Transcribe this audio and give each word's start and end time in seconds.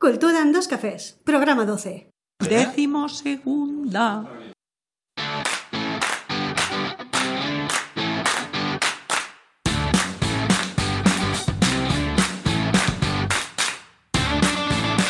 Cultura 0.00 0.40
en 0.40 0.50
dos 0.50 0.66
cafés, 0.66 1.20
programa 1.24 1.66
12. 1.66 2.08
Décimo 2.48 3.10
segunda. 3.10 4.24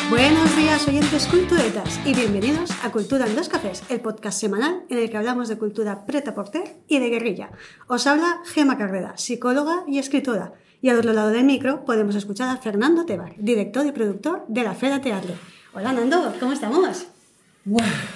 Buenos 0.09 0.57
días, 0.57 0.85
oyentes 0.89 1.25
culturetas, 1.27 1.97
y 2.05 2.13
bienvenidos 2.13 2.71
a 2.83 2.91
Cultura 2.91 3.25
en 3.27 3.37
dos 3.37 3.47
cafés, 3.47 3.83
el 3.87 4.01
podcast 4.01 4.41
semanal 4.41 4.83
en 4.89 4.97
el 4.97 5.09
que 5.09 5.15
hablamos 5.15 5.47
de 5.47 5.57
cultura 5.57 6.05
preta 6.05 6.35
porter 6.35 6.83
y 6.89 6.99
de 6.99 7.09
guerrilla. 7.09 7.51
Os 7.87 8.07
habla 8.07 8.41
Gema 8.43 8.77
Carrera, 8.77 9.15
psicóloga 9.15 9.85
y 9.87 9.99
escritora. 9.99 10.51
Y 10.83 10.89
al 10.89 10.97
otro 10.97 11.13
lado 11.13 11.29
del 11.29 11.43
micro 11.43 11.85
podemos 11.85 12.15
escuchar 12.15 12.49
a 12.49 12.57
Fernando 12.57 13.05
Tebar, 13.05 13.33
director 13.37 13.85
y 13.85 13.91
productor 13.91 14.45
de 14.47 14.63
la 14.63 14.73
Fera 14.73 14.99
Teatro. 14.99 15.35
Hola 15.73 15.93
Nando, 15.93 16.33
¿cómo 16.39 16.53
estamos? 16.53 17.05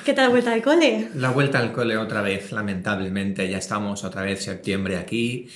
¿Qué 0.03 0.13
tal 0.13 0.25
la 0.25 0.29
vuelta 0.31 0.51
al 0.51 0.63
cole? 0.63 1.09
La 1.13 1.29
vuelta 1.29 1.59
al 1.59 1.71
cole 1.71 1.95
otra 1.95 2.23
vez, 2.23 2.51
lamentablemente. 2.51 3.47
Ya 3.47 3.59
estamos 3.59 4.03
otra 4.03 4.23
vez 4.23 4.43
septiembre 4.43 4.97
aquí. 4.97 5.47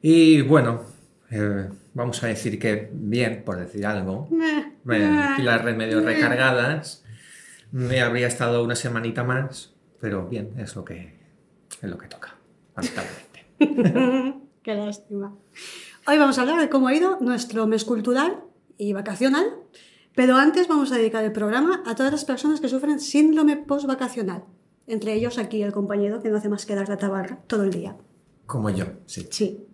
Y 0.00 0.42
bueno, 0.42 0.82
eh, 1.28 1.68
vamos 1.94 2.22
a 2.22 2.28
decir 2.28 2.60
que 2.60 2.88
bien, 2.92 3.42
por 3.44 3.58
decir 3.58 3.84
algo. 3.84 4.28
Eh, 4.40 4.64
eh, 4.92 5.42
las 5.42 5.64
medio 5.76 5.98
eh. 5.98 6.04
recargadas. 6.04 7.04
Me 7.72 8.00
habría 8.00 8.28
estado 8.28 8.62
una 8.62 8.76
semanita 8.76 9.24
más, 9.24 9.74
pero 10.00 10.28
bien, 10.28 10.52
es 10.56 10.76
lo 10.76 10.84
que, 10.84 11.18
es 11.82 11.90
lo 11.90 11.98
que 11.98 12.06
toca, 12.06 12.36
lamentablemente. 12.76 14.38
Qué 14.62 14.74
lástima. 14.74 15.34
Hoy 16.10 16.16
vamos 16.16 16.38
a 16.38 16.40
hablar 16.40 16.58
de 16.58 16.70
cómo 16.70 16.88
ha 16.88 16.94
ido 16.94 17.18
nuestro 17.20 17.66
mes 17.66 17.84
cultural 17.84 18.42
y 18.78 18.94
vacacional, 18.94 19.44
pero 20.14 20.36
antes 20.36 20.66
vamos 20.66 20.90
a 20.90 20.96
dedicar 20.96 21.22
el 21.22 21.32
programa 21.32 21.82
a 21.84 21.94
todas 21.96 22.10
las 22.10 22.24
personas 22.24 22.62
que 22.62 22.70
sufren 22.70 22.98
síndrome 22.98 23.58
postvacacional. 23.58 24.44
Entre 24.86 25.12
ellos 25.12 25.36
aquí 25.36 25.62
el 25.62 25.72
compañero 25.72 26.22
que 26.22 26.30
no 26.30 26.38
hace 26.38 26.48
más 26.48 26.64
que 26.64 26.74
dar 26.74 26.88
la 26.88 26.96
tabarra 26.96 27.40
todo 27.46 27.64
el 27.64 27.72
día. 27.72 27.94
Como 28.46 28.70
yo, 28.70 28.86
sí. 29.04 29.28
Sí. 29.30 29.66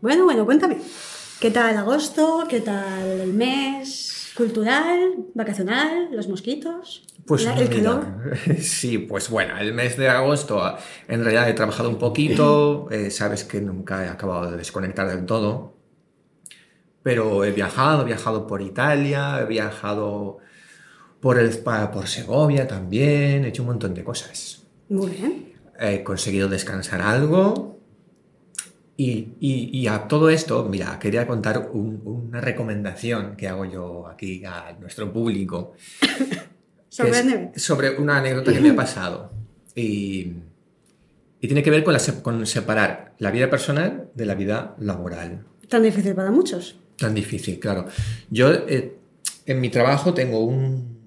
Bueno, 0.00 0.24
bueno, 0.24 0.46
cuéntame. 0.46 0.78
¿Qué 1.40 1.50
tal 1.50 1.76
agosto? 1.76 2.46
¿Qué 2.48 2.62
tal 2.62 3.20
el 3.20 3.34
mes 3.34 4.13
cultural, 4.36 5.26
vacacional, 5.34 6.08
los 6.12 6.28
mosquitos? 6.28 7.04
Pues 7.26 7.46
el 7.46 7.68
calor. 7.68 8.04
Sí, 8.60 8.98
pues 8.98 9.30
bueno, 9.30 9.56
el 9.58 9.72
mes 9.72 9.96
de 9.96 10.08
agosto 10.08 10.76
en 11.08 11.22
realidad 11.22 11.48
he 11.48 11.54
trabajado 11.54 11.88
un 11.88 11.98
poquito, 11.98 12.88
eh, 12.90 13.10
sabes 13.10 13.44
que 13.44 13.60
nunca 13.60 14.04
he 14.04 14.08
acabado 14.08 14.50
de 14.50 14.56
desconectar 14.56 15.08
del 15.08 15.24
todo, 15.24 15.74
pero 17.02 17.44
he 17.44 17.52
viajado, 17.52 18.02
he 18.02 18.06
viajado 18.06 18.46
por 18.46 18.62
Italia, 18.62 19.40
he 19.40 19.46
viajado 19.46 20.38
por, 21.20 21.38
el, 21.38 21.50
por 21.58 22.08
Segovia 22.08 22.66
también, 22.66 23.44
he 23.44 23.48
hecho 23.48 23.62
un 23.62 23.68
montón 23.68 23.94
de 23.94 24.04
cosas. 24.04 24.64
Muy 24.88 25.10
bien. 25.10 25.52
He 25.78 26.02
conseguido 26.02 26.48
descansar 26.48 27.00
algo 27.00 27.73
y, 28.96 29.28
y- 29.40 29.70
y 29.72 29.86
a 29.88 30.06
todo 30.08 30.30
esto, 30.30 30.64
mira, 30.68 30.98
quería 30.98 31.26
contar 31.26 31.70
un- 31.72 32.00
una 32.04 32.40
recomendación 32.40 33.36
que 33.36 33.48
hago 33.48 33.64
yo 33.64 34.06
aquí 34.08 34.44
a 34.44 34.76
nuestro 34.80 35.12
público 35.12 35.72
Sobre 36.88 37.12
sobre 37.58 37.90
una 37.98 38.18
anécdota 38.18 38.52
que 38.52 38.60
me 38.60 38.70
ha 38.70 38.76
pasado. 38.76 39.32
Y, 39.74 40.32
y 41.40 41.46
tiene 41.48 41.62
que 41.64 41.70
ver 41.70 41.82
con, 41.82 41.92
la 41.92 42.00
con 42.22 42.46
separar 42.46 43.14
la 43.18 43.32
vida 43.32 43.50
personal 43.50 44.10
de 44.14 44.26
la 44.26 44.36
vida 44.36 44.76
laboral. 44.78 45.44
Tan 45.68 45.82
difícil 45.82 46.14
para 46.14 46.30
muchos. 46.30 46.76
Tan 46.96 47.12
difícil, 47.14 47.58
claro. 47.58 47.86
Yo 48.30 48.52
eh, 48.52 48.96
en 49.46 49.60
mi 49.60 49.70
trabajo 49.70 50.14
tengo 50.14 50.44
un, 50.44 51.00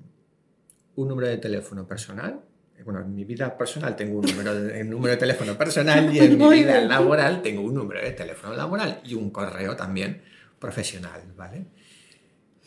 un 0.95 1.07
número 1.07 1.29
de 1.29 1.37
teléfono 1.37 1.87
personal. 1.87 2.41
Bueno, 2.83 3.01
en 3.01 3.13
mi 3.13 3.23
vida 3.25 3.57
personal 3.57 3.95
tengo 3.95 4.19
un 4.19 4.25
número 4.25 4.53
de, 4.53 4.81
un 4.81 4.89
número 4.89 5.11
de 5.11 5.17
teléfono 5.17 5.57
personal 5.57 6.13
y 6.15 6.19
en 6.19 6.37
mi 6.37 6.49
vida 6.49 6.79
laboral 6.81 7.41
tengo 7.41 7.61
un 7.61 7.73
número 7.73 8.01
de 8.01 8.11
teléfono 8.11 8.53
laboral 8.53 9.01
y 9.03 9.13
un 9.15 9.29
correo 9.31 9.75
también 9.75 10.21
profesional, 10.59 11.21
¿vale? 11.35 11.65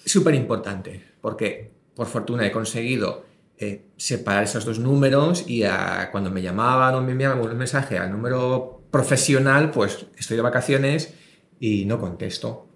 Súper 0.04 0.34
importante, 0.34 1.02
porque 1.20 1.70
por 1.94 2.06
fortuna 2.06 2.46
he 2.46 2.50
conseguido 2.52 3.24
eh, 3.58 3.82
separar 3.96 4.44
esos 4.44 4.64
dos 4.64 4.78
números 4.78 5.44
y 5.48 5.64
a- 5.64 6.08
cuando 6.10 6.30
me 6.30 6.42
llamaban 6.42 6.94
o 6.94 7.02
me 7.02 7.12
enviaban 7.12 7.40
un 7.40 7.56
mensaje 7.56 7.98
al 7.98 8.10
número 8.10 8.82
profesional, 8.90 9.70
pues 9.70 10.06
estoy 10.18 10.36
de 10.36 10.42
vacaciones 10.42 11.14
y 11.60 11.84
no 11.84 11.98
contesto. 12.00 12.66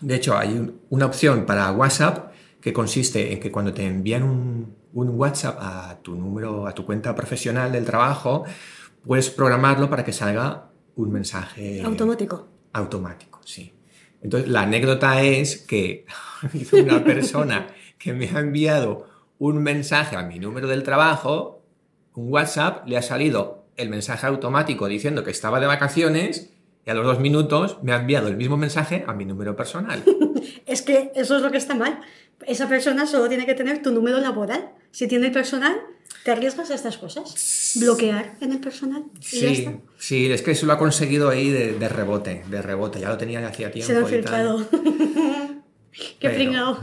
De 0.00 0.14
hecho, 0.16 0.36
hay 0.36 0.50
un- 0.50 0.80
una 0.90 1.06
opción 1.06 1.46
para 1.46 1.72
WhatsApp 1.72 2.32
que 2.60 2.72
consiste 2.72 3.32
en 3.32 3.40
que 3.40 3.50
cuando 3.50 3.72
te 3.72 3.86
envían 3.86 4.22
un, 4.22 4.76
un 4.92 5.10
WhatsApp 5.10 5.56
a 5.60 5.98
tu 6.02 6.14
número, 6.14 6.66
a 6.66 6.74
tu 6.74 6.84
cuenta 6.84 7.14
profesional 7.14 7.72
del 7.72 7.84
trabajo, 7.84 8.44
puedes 9.04 9.30
programarlo 9.30 9.88
para 9.88 10.04
que 10.04 10.12
salga 10.12 10.70
un 10.96 11.12
mensaje 11.12 11.82
Automático. 11.82 12.48
automático, 12.72 13.40
sí. 13.44 13.72
Entonces, 14.22 14.50
la 14.50 14.62
anécdota 14.62 15.22
es 15.22 15.58
que 15.58 16.04
una 16.72 17.02
persona 17.04 17.68
que 17.98 18.12
me 18.12 18.28
ha 18.28 18.40
enviado 18.40 19.06
un 19.38 19.62
mensaje 19.62 20.16
a 20.16 20.22
mi 20.22 20.38
número 20.38 20.68
del 20.68 20.82
trabajo, 20.82 21.62
un 22.14 22.30
WhatsApp, 22.30 22.86
le 22.86 22.98
ha 22.98 23.02
salido 23.02 23.64
el 23.76 23.88
mensaje 23.88 24.26
automático 24.26 24.86
diciendo 24.88 25.24
que 25.24 25.30
estaba 25.30 25.60
de 25.60 25.66
vacaciones 25.66 26.50
y 26.86 26.90
a 26.90 26.94
los 26.94 27.04
dos 27.04 27.20
minutos 27.20 27.78
me 27.82 27.92
ha 27.92 27.96
enviado 28.00 28.28
el 28.28 28.36
mismo 28.36 28.56
mensaje 28.56 29.04
a 29.06 29.12
mi 29.12 29.24
número 29.24 29.56
personal. 29.56 30.02
Es 30.66 30.82
que 30.82 31.10
eso 31.16 31.36
es 31.36 31.42
lo 31.42 31.50
que 31.50 31.56
está 31.58 31.74
mal. 31.74 32.00
Esa 32.46 32.68
persona 32.68 33.04
solo 33.06 33.28
tiene 33.28 33.44
que 33.44 33.54
tener 33.54 33.82
tu 33.82 33.90
número 33.92 34.20
laboral. 34.20 34.70
Si 34.92 35.08
tiene 35.08 35.26
el 35.26 35.32
personal, 35.32 35.74
te 36.24 36.30
arriesgas 36.30 36.70
a 36.70 36.74
estas 36.76 36.96
cosas. 36.96 37.72
Bloquear 37.80 38.34
en 38.40 38.52
el 38.52 38.60
personal 38.60 39.02
y 39.18 39.20
ya 39.20 39.20
Sí, 39.20 39.46
está. 39.46 39.72
sí, 39.98 40.30
es 40.30 40.42
que 40.42 40.52
eso 40.52 40.66
lo 40.66 40.72
ha 40.74 40.78
conseguido 40.78 41.28
ahí 41.28 41.50
de, 41.50 41.72
de 41.72 41.88
rebote, 41.88 42.44
de 42.48 42.62
rebote, 42.62 43.00
ya 43.00 43.08
lo 43.08 43.18
tenía 43.18 43.40
de 43.40 43.46
hacía 43.46 43.70
tiempo. 43.72 43.86
Se 43.92 43.94
lo 43.94 44.02
tal. 44.02 44.10
filtrado. 44.10 44.66
Qué 46.20 46.30
pringao. 46.30 46.78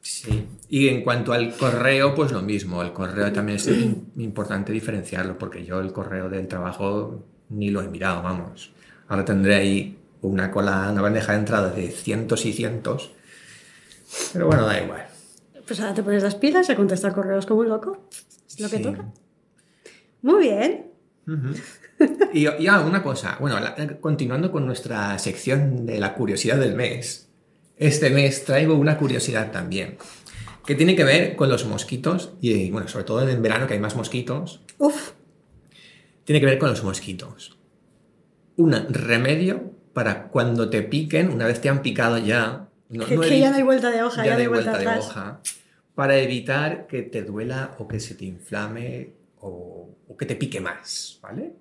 Sí, 0.00 0.44
y 0.68 0.88
en 0.88 1.02
cuanto 1.04 1.32
al 1.32 1.54
correo, 1.56 2.14
pues 2.14 2.32
lo 2.32 2.42
mismo. 2.42 2.82
El 2.82 2.92
correo 2.92 3.32
también 3.32 3.56
es 3.56 3.68
im- 3.68 4.04
importante 4.16 4.72
diferenciarlo, 4.72 5.38
porque 5.38 5.64
yo 5.64 5.78
el 5.80 5.92
correo 5.92 6.28
del 6.28 6.48
trabajo 6.48 7.24
ni 7.50 7.70
lo 7.70 7.82
he 7.82 7.88
mirado, 7.88 8.22
vamos. 8.22 8.72
Ahora 9.12 9.26
tendré 9.26 9.54
ahí 9.56 9.98
una 10.22 10.50
cola, 10.50 10.88
una 10.90 11.02
bandeja 11.02 11.32
de 11.32 11.38
entrada 11.40 11.70
de 11.70 11.90
cientos 11.90 12.46
y 12.46 12.54
cientos. 12.54 13.12
Pero 14.32 14.46
bueno, 14.46 14.64
da 14.66 14.80
igual. 14.82 15.06
Pues 15.66 15.78
ahora 15.80 15.92
te 15.92 16.02
pones 16.02 16.22
las 16.22 16.34
pilas 16.34 16.70
a 16.70 16.76
contestar 16.76 17.12
correos 17.12 17.44
como 17.44 17.60
un 17.60 17.68
loco. 17.68 18.08
Es 18.48 18.58
lo 18.58 18.70
que 18.70 18.78
Sí. 18.78 18.82
toca. 18.82 19.04
Muy 20.22 20.44
bien. 20.44 20.86
Y, 22.32 22.48
y 22.48 22.66
ah, 22.68 22.80
una 22.80 23.02
cosa, 23.02 23.36
bueno, 23.38 23.60
la- 23.60 23.76
continuando 24.00 24.50
con 24.50 24.64
nuestra 24.64 25.18
sección 25.18 25.84
de 25.84 26.00
la 26.00 26.14
curiosidad 26.14 26.56
del 26.56 26.74
mes, 26.74 27.28
este 27.76 28.08
mes 28.08 28.46
traigo 28.46 28.76
una 28.76 28.96
curiosidad 28.96 29.50
también, 29.52 29.98
que 30.64 30.74
tiene 30.74 30.96
que 30.96 31.04
ver 31.04 31.36
con 31.36 31.50
los 31.50 31.66
mosquitos, 31.66 32.32
y 32.40 32.70
bueno, 32.70 32.88
sobre 32.88 33.04
todo 33.04 33.28
en 33.28 33.42
verano 33.42 33.66
que 33.66 33.74
hay 33.74 33.80
más 33.80 33.94
mosquitos, 33.94 34.62
Uf. 34.78 35.10
tiene 36.24 36.40
que 36.40 36.46
ver 36.46 36.58
con 36.58 36.70
los 36.70 36.82
mosquitos. 36.82 37.58
Un 38.56 38.72
remedio 38.90 39.72
para 39.92 40.28
cuando 40.28 40.70
te 40.70 40.82
piquen, 40.82 41.30
una 41.30 41.46
vez 41.46 41.60
te 41.60 41.68
han 41.68 41.82
picado 41.82 42.18
ya. 42.18 42.68
No, 42.88 43.06
que, 43.06 43.14
no 43.16 43.22
que 43.22 43.38
ya 43.38 43.50
no 43.50 43.56
hay 43.56 43.62
vuelta 43.62 43.90
de 43.90 44.02
hoja, 44.02 44.24
ya, 44.24 44.34
no 44.34 44.40
hay 44.40 44.46
vuelta, 44.46 44.72
vuelta 44.72 44.92
de 44.92 44.98
hoja. 44.98 45.40
Para 45.94 46.18
evitar 46.18 46.86
que 46.86 47.02
te 47.02 47.22
duela 47.22 47.74
o 47.78 47.88
que 47.88 48.00
se 48.00 48.14
te 48.14 48.24
inflame 48.24 49.12
o, 49.40 49.90
o 50.08 50.16
que 50.16 50.26
te 50.26 50.36
pique 50.36 50.60
más, 50.60 51.18
¿vale? 51.22 51.52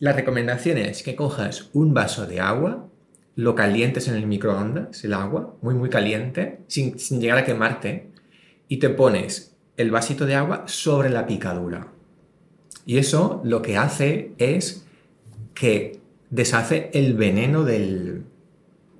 La 0.00 0.12
recomendación 0.12 0.78
es 0.78 1.02
que 1.02 1.14
cojas 1.14 1.70
un 1.72 1.94
vaso 1.94 2.26
de 2.26 2.40
agua, 2.40 2.88
lo 3.36 3.54
calientes 3.54 4.08
en 4.08 4.14
el 4.14 4.26
microondas, 4.26 5.04
el 5.04 5.12
agua, 5.12 5.56
muy 5.62 5.74
muy 5.74 5.88
caliente, 5.88 6.60
sin, 6.66 6.98
sin 6.98 7.20
llegar 7.20 7.38
a 7.38 7.44
quemarte, 7.44 8.10
y 8.68 8.78
te 8.78 8.90
pones 8.90 9.54
el 9.76 9.90
vasito 9.90 10.26
de 10.26 10.34
agua 10.34 10.64
sobre 10.66 11.10
la 11.10 11.26
picadura. 11.26 11.88
Y 12.86 12.98
eso 12.98 13.40
lo 13.44 13.62
que 13.62 13.76
hace 13.76 14.32
es 14.38 14.84
que 15.54 16.00
deshace 16.34 16.90
el 16.94 17.14
veneno 17.14 17.62
del, 17.62 18.24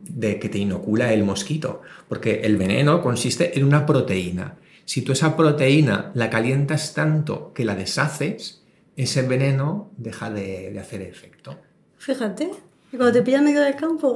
de 0.01 0.39
que 0.39 0.49
te 0.49 0.59
inocula 0.59 1.13
el 1.13 1.25
mosquito, 1.25 1.83
porque 2.09 2.43
el 2.43 2.57
veneno 2.57 3.03
consiste 3.03 3.59
en 3.59 3.65
una 3.65 3.87
proteína. 3.87 4.57
Si 4.85 5.03
tú 5.03 5.13
esa 5.13 5.37
proteína 5.37 6.13
la 6.15 6.31
calientas 6.31 6.95
tanto 6.95 7.53
que 7.53 7.65
la 7.65 7.75
deshaces, 7.75 8.63
ese 8.97 9.23
veneno 9.23 9.91
deja 9.97 10.31
de, 10.31 10.71
de 10.71 10.79
hacer 10.79 11.03
efecto. 11.03 11.59
Fíjate. 11.99 12.51
Y 12.93 12.97
cuando 12.97 13.13
te 13.13 13.23
pillan 13.23 13.41
en 13.41 13.47
medio 13.47 13.63
del 13.63 13.75
campo, 13.75 14.15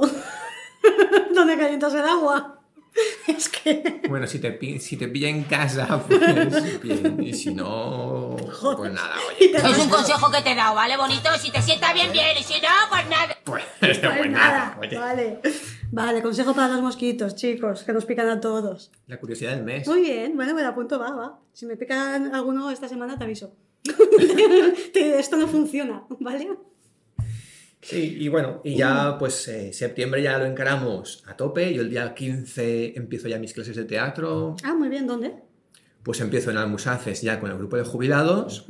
donde 1.35 1.57
calientas 1.57 1.93
el 1.93 2.05
agua. 2.05 2.58
Es 3.27 3.47
que. 3.49 4.01
Bueno, 4.09 4.25
si 4.27 4.39
te, 4.39 4.79
si 4.79 4.97
te 4.97 5.07
pilla 5.07 5.29
en 5.29 5.43
casa, 5.43 6.03
pues 6.07 6.81
bien. 6.81 7.21
Y 7.23 7.33
si 7.33 7.53
no, 7.53 8.35
pues 8.75 8.91
nada, 8.91 9.15
oye. 9.29 9.51
Es 9.55 9.77
un 9.77 9.89
consejo 9.89 10.31
que 10.31 10.41
te 10.41 10.51
he 10.51 10.55
dado, 10.55 10.75
¿vale, 10.75 10.97
bonito? 10.97 11.29
Si 11.39 11.51
te 11.51 11.61
sienta 11.61 11.93
bien, 11.93 12.11
bien, 12.11 12.37
y 12.39 12.43
si 12.43 12.59
no, 12.59 12.67
pues 12.89 13.07
nada. 13.09 13.37
Pues, 13.43 13.63
Pues 13.79 13.99
pues 13.99 14.31
nada, 14.31 14.77
oye. 14.79 14.97
vale. 14.97 15.39
Vale, 15.91 16.21
consejo 16.21 16.53
para 16.53 16.67
los 16.69 16.81
mosquitos, 16.81 17.35
chicos, 17.35 17.83
que 17.83 17.93
nos 17.93 18.05
pican 18.05 18.29
a 18.29 18.39
todos. 18.39 18.91
La 19.07 19.19
curiosidad 19.19 19.51
del 19.55 19.63
mes. 19.63 19.87
Muy 19.87 20.01
bien, 20.01 20.35
bueno, 20.35 20.53
me 20.53 20.61
la 20.61 20.69
apunto, 20.69 20.99
va, 20.99 21.11
va. 21.11 21.39
Si 21.53 21.65
me 21.65 21.77
pican 21.77 22.33
alguno 22.35 22.69
esta 22.69 22.87
semana, 22.87 23.17
te 23.17 23.23
aviso. 23.23 23.55
Esto 24.93 25.37
no 25.37 25.47
funciona, 25.47 26.03
¿vale? 26.19 26.49
Sí, 27.81 28.17
y 28.19 28.27
bueno, 28.27 28.61
y 28.63 28.75
ya 28.75 29.17
pues 29.17 29.47
eh, 29.47 29.71
septiembre 29.71 30.21
ya 30.21 30.37
lo 30.37 30.45
encaramos 30.45 31.23
a 31.27 31.37
tope. 31.37 31.73
Yo 31.73 31.81
el 31.81 31.89
día 31.89 32.13
15 32.13 32.97
empiezo 32.97 33.27
ya 33.29 33.39
mis 33.39 33.53
clases 33.53 33.75
de 33.75 33.85
teatro. 33.85 34.55
Ah, 34.63 34.73
muy 34.73 34.89
bien, 34.89 35.07
¿dónde? 35.07 35.35
Pues 36.03 36.19
empiezo 36.19 36.51
en 36.51 36.57
Almusaces 36.57 37.21
ya 37.21 37.39
con 37.39 37.49
el 37.51 37.57
grupo 37.57 37.77
de 37.77 37.83
jubilados. 37.83 38.65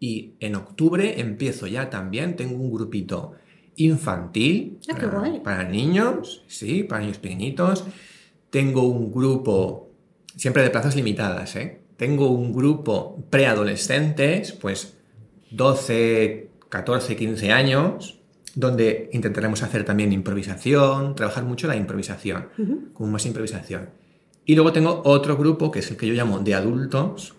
Y 0.00 0.34
en 0.40 0.54
octubre 0.56 1.18
empiezo 1.20 1.66
ya 1.66 1.88
también, 1.88 2.36
tengo 2.36 2.56
un 2.56 2.70
grupito 2.70 3.32
infantil 3.76 4.78
Ah, 4.88 4.96
para, 4.96 5.42
para 5.42 5.64
niños, 5.68 6.44
sí, 6.46 6.82
para 6.84 7.00
niños 7.00 7.18
pequeñitos. 7.18 7.84
Tengo 8.50 8.82
un 8.82 9.10
grupo, 9.10 9.90
siempre 10.36 10.62
de 10.62 10.70
plazas 10.70 10.94
limitadas, 10.94 11.56
¿eh? 11.56 11.80
Tengo 11.96 12.28
un 12.28 12.52
grupo 12.52 13.24
preadolescentes, 13.30 14.52
pues 14.52 14.96
12, 15.50 16.50
14, 16.74 17.14
15 17.14 17.52
años, 17.52 18.18
donde 18.56 19.08
intentaremos 19.12 19.62
hacer 19.62 19.84
también 19.84 20.12
improvisación, 20.12 21.14
trabajar 21.14 21.44
mucho 21.44 21.68
la 21.68 21.76
improvisación, 21.76 22.48
con 22.92 23.12
más 23.12 23.24
improvisación. 23.26 23.90
Y 24.44 24.56
luego 24.56 24.72
tengo 24.72 25.00
otro 25.04 25.36
grupo, 25.36 25.70
que 25.70 25.78
es 25.78 25.90
el 25.92 25.96
que 25.96 26.08
yo 26.08 26.14
llamo 26.14 26.40
de 26.40 26.54
adultos, 26.56 27.34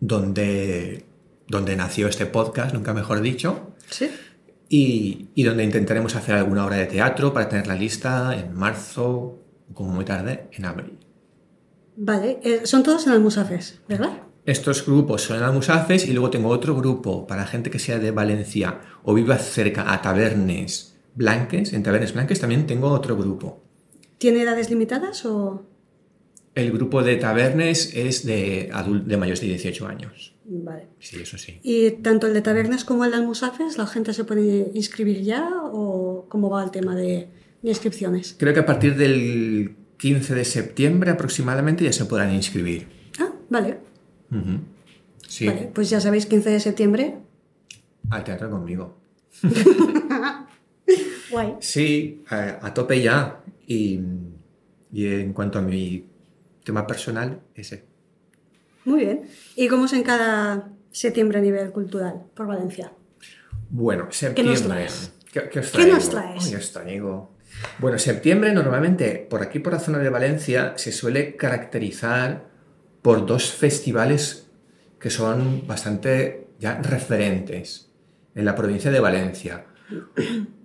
donde, 0.00 1.04
donde 1.46 1.76
nació 1.76 2.08
este 2.08 2.26
podcast, 2.26 2.74
nunca 2.74 2.92
mejor 2.92 3.20
dicho, 3.20 3.72
Sí. 3.88 4.10
y, 4.68 5.28
y 5.36 5.44
donde 5.44 5.62
intentaremos 5.62 6.16
hacer 6.16 6.34
alguna 6.34 6.66
obra 6.66 6.76
de 6.78 6.86
teatro 6.86 7.32
para 7.32 7.48
tener 7.48 7.68
la 7.68 7.76
lista 7.76 8.36
en 8.36 8.52
marzo, 8.52 9.38
como 9.74 9.92
muy 9.92 10.04
tarde, 10.04 10.48
en 10.52 10.64
abril. 10.64 10.98
Vale, 11.96 12.40
eh, 12.42 12.60
son 12.64 12.82
todos 12.82 13.06
en 13.06 13.12
Almusafes, 13.12 13.80
¿verdad? 13.88 14.22
Estos 14.46 14.86
grupos 14.86 15.22
son 15.22 15.38
en 15.38 15.42
Almusafes 15.42 16.06
y 16.06 16.12
luego 16.12 16.30
tengo 16.30 16.50
otro 16.50 16.76
grupo 16.76 17.26
para 17.26 17.46
gente 17.46 17.68
que 17.68 17.80
sea 17.80 17.98
de 17.98 18.12
Valencia 18.12 18.80
o 19.02 19.12
viva 19.12 19.38
cerca 19.38 19.92
a 19.92 20.00
Tabernes 20.00 20.96
Blanques. 21.16 21.72
En 21.72 21.82
Tabernes 21.82 22.14
Blanques 22.14 22.38
también 22.38 22.64
tengo 22.64 22.90
otro 22.90 23.16
grupo. 23.16 23.60
¿Tiene 24.18 24.42
edades 24.42 24.70
limitadas 24.70 25.26
o...? 25.26 25.64
El 26.54 26.70
grupo 26.70 27.02
de 27.02 27.16
Tabernes 27.16 27.92
es 27.94 28.24
de, 28.24 28.70
de 29.04 29.16
mayores 29.16 29.40
de 29.40 29.48
18 29.48 29.88
años. 29.88 30.36
Vale. 30.44 30.86
Sí, 31.00 31.20
eso 31.20 31.36
sí. 31.36 31.58
¿Y 31.64 31.90
tanto 31.90 32.28
el 32.28 32.32
de 32.32 32.40
tabernas 32.40 32.84
como 32.84 33.04
el 33.04 33.10
de 33.10 33.16
Almusafes, 33.16 33.76
la 33.76 33.86
gente 33.86 34.14
se 34.14 34.24
puede 34.24 34.70
inscribir 34.74 35.22
ya 35.22 35.50
o 35.64 36.26
cómo 36.28 36.48
va 36.48 36.62
el 36.62 36.70
tema 36.70 36.94
de, 36.94 37.28
de 37.62 37.68
inscripciones? 37.68 38.36
Creo 38.38 38.54
que 38.54 38.60
a 38.60 38.66
partir 38.66 38.96
del 38.96 39.74
15 39.98 40.36
de 40.36 40.44
septiembre 40.44 41.10
aproximadamente 41.10 41.84
ya 41.84 41.92
se 41.92 42.04
podrán 42.04 42.32
inscribir. 42.32 42.86
Ah, 43.18 43.32
vale. 43.50 43.78
Sí, 45.28 45.46
Vale, 45.46 45.70
pues 45.74 45.90
ya 45.90 46.00
sabéis, 46.00 46.26
15 46.26 46.50
de 46.50 46.60
septiembre. 46.60 47.14
al 48.10 48.24
teatro 48.24 48.50
conmigo. 48.50 48.96
Guay. 51.30 51.54
Sí, 51.60 52.22
a, 52.28 52.58
a 52.66 52.74
tope 52.74 53.00
ya. 53.02 53.40
Y, 53.66 54.00
y 54.92 55.06
en 55.06 55.32
cuanto 55.32 55.58
a 55.58 55.62
mi 55.62 56.04
tema 56.64 56.86
personal, 56.86 57.40
ese. 57.54 57.84
Muy 58.84 59.00
bien. 59.00 59.22
¿Y 59.56 59.66
cómo 59.68 59.88
se 59.88 59.96
encara 59.96 60.68
septiembre 60.92 61.38
a 61.38 61.42
nivel 61.42 61.70
cultural 61.72 62.22
por 62.34 62.46
Valencia? 62.46 62.92
Bueno, 63.68 64.06
septiembre. 64.10 64.54
nos 64.54 64.62
traes? 64.62 65.12
¿Qué, 65.32 65.48
qué 65.50 65.58
os 65.58 65.70
¿Qué 65.72 65.86
nos 65.86 66.08
traes? 66.08 66.46
Ay, 66.46 66.54
os 66.54 66.72
traigo. 66.72 67.32
Bueno, 67.78 67.98
septiembre 67.98 68.52
normalmente 68.52 69.26
por 69.28 69.42
aquí 69.42 69.58
por 69.58 69.72
la 69.72 69.80
zona 69.80 69.98
de 69.98 70.08
Valencia 70.10 70.74
se 70.76 70.92
suele 70.92 71.34
caracterizar 71.36 72.44
por 73.06 73.24
dos 73.24 73.52
festivales 73.52 74.48
que 74.98 75.10
son 75.10 75.64
bastante 75.64 76.48
ya 76.58 76.82
referentes 76.82 77.88
en 78.34 78.44
la 78.44 78.56
provincia 78.56 78.90
de 78.90 78.98
Valencia. 78.98 79.64